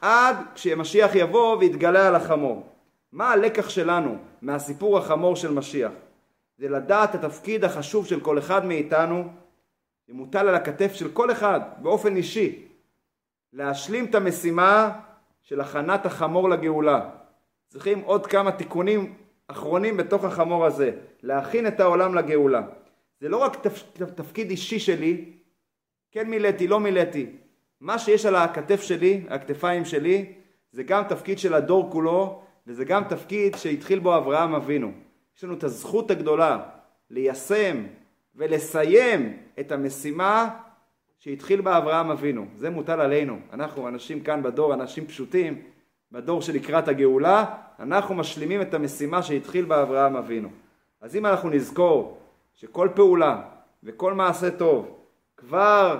עד 0.00 0.36
כשמשיח 0.54 1.10
יבוא 1.14 1.56
ויתגלה 1.56 2.08
על 2.08 2.14
החמור. 2.14 2.66
מה 3.12 3.30
הלקח 3.30 3.68
שלנו 3.68 4.16
מהסיפור 4.42 4.98
החמור 4.98 5.36
של 5.36 5.52
משיח? 5.52 5.92
זה 6.58 6.68
לדעת 6.68 7.14
התפקיד 7.14 7.64
החשוב 7.64 8.06
של 8.06 8.20
כל 8.20 8.38
אחד 8.38 8.64
מאיתנו, 8.64 9.28
שמוטל 10.06 10.48
על 10.48 10.54
הכתף 10.54 10.94
של 10.94 11.10
כל 11.12 11.32
אחד 11.32 11.60
באופן 11.78 12.16
אישי, 12.16 12.68
להשלים 13.52 14.04
את 14.04 14.14
המשימה 14.14 15.00
של 15.42 15.60
הכנת 15.60 16.06
החמור 16.06 16.48
לגאולה. 16.48 17.10
צריכים 17.68 18.00
עוד 18.00 18.26
כמה 18.26 18.52
תיקונים 18.52 19.14
אחרונים 19.48 19.96
בתוך 19.96 20.24
החמור 20.24 20.66
הזה, 20.66 20.90
להכין 21.22 21.66
את 21.66 21.80
העולם 21.80 22.14
לגאולה. 22.14 22.62
זה 23.20 23.28
לא 23.28 23.36
רק 23.36 23.66
תפ... 23.66 23.82
תפקיד 24.14 24.50
אישי 24.50 24.78
שלי, 24.78 25.32
כן 26.12 26.30
מילאתי, 26.30 26.66
לא 26.66 26.80
מילאתי. 26.80 27.26
מה 27.80 27.98
שיש 27.98 28.26
על 28.26 28.36
הכתף 28.36 28.82
שלי, 28.82 29.24
הכתפיים 29.28 29.84
שלי, 29.84 30.32
זה 30.72 30.82
גם 30.82 31.04
תפקיד 31.08 31.38
של 31.38 31.54
הדור 31.54 31.90
כולו, 31.90 32.42
וזה 32.66 32.84
גם 32.84 33.04
תפקיד 33.04 33.56
שהתחיל 33.56 33.98
בו 33.98 34.16
אברהם 34.16 34.54
אבינו. 34.54 34.92
יש 35.36 35.44
לנו 35.44 35.54
את 35.54 35.64
הזכות 35.64 36.10
הגדולה 36.10 36.58
ליישם 37.10 37.86
ולסיים 38.36 39.36
את 39.60 39.72
המשימה 39.72 40.48
שהתחיל 41.18 41.60
בה 41.60 41.78
אברהם 41.78 42.10
אבינו. 42.10 42.46
זה 42.56 42.70
מוטל 42.70 43.00
עלינו. 43.00 43.38
אנחנו 43.52 43.88
אנשים 43.88 44.20
כאן 44.20 44.42
בדור, 44.42 44.74
אנשים 44.74 45.06
פשוטים, 45.06 45.62
בדור 46.12 46.42
שלקראת 46.42 46.88
הגאולה, 46.88 47.44
אנחנו 47.80 48.14
משלימים 48.14 48.60
את 48.60 48.74
המשימה 48.74 49.22
שהתחיל 49.22 49.64
בה 49.64 49.82
אברהם 49.82 50.16
אבינו. 50.16 50.48
אז 51.00 51.16
אם 51.16 51.26
אנחנו 51.26 51.50
נזכור 51.50 52.18
שכל 52.54 52.88
פעולה 52.94 53.42
וכל 53.84 54.14
מעשה 54.14 54.50
טוב 54.50 54.98
כבר 55.36 55.98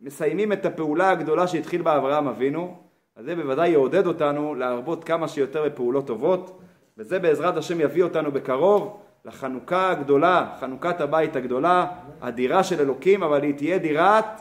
מסיימים 0.00 0.52
את 0.52 0.66
הפעולה 0.66 1.10
הגדולה 1.10 1.46
שהתחיל 1.46 1.82
בה 1.82 1.96
אברהם 1.96 2.28
אבינו, 2.28 2.76
אז 3.16 3.24
זה 3.24 3.36
בוודאי 3.36 3.68
יעודד 3.68 4.06
אותנו 4.06 4.54
להרבות 4.54 5.04
כמה 5.04 5.28
שיותר 5.28 5.64
בפעולות 5.64 6.06
טובות, 6.06 6.60
וזה 6.98 7.18
בעזרת 7.18 7.56
השם 7.56 7.80
יביא 7.80 8.02
אותנו 8.02 8.32
בקרוב 8.32 9.00
לחנוכה 9.28 9.90
הגדולה, 9.90 10.46
חנוכת 10.60 11.00
הבית 11.00 11.36
הגדולה, 11.36 11.86
הדירה 12.22 12.64
של 12.64 12.80
אלוקים, 12.80 13.22
אבל 13.22 13.42
היא 13.42 13.54
תהיה 13.54 13.78
דירת 13.78 14.40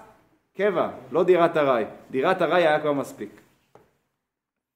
קבע, 0.57 0.89
לא 1.11 1.23
דירת 1.23 1.57
ארעי. 1.57 1.85
דירת 2.11 2.41
ארעי 2.41 2.67
היה 2.67 2.79
כבר 2.79 2.93
מספיק. 2.93 3.46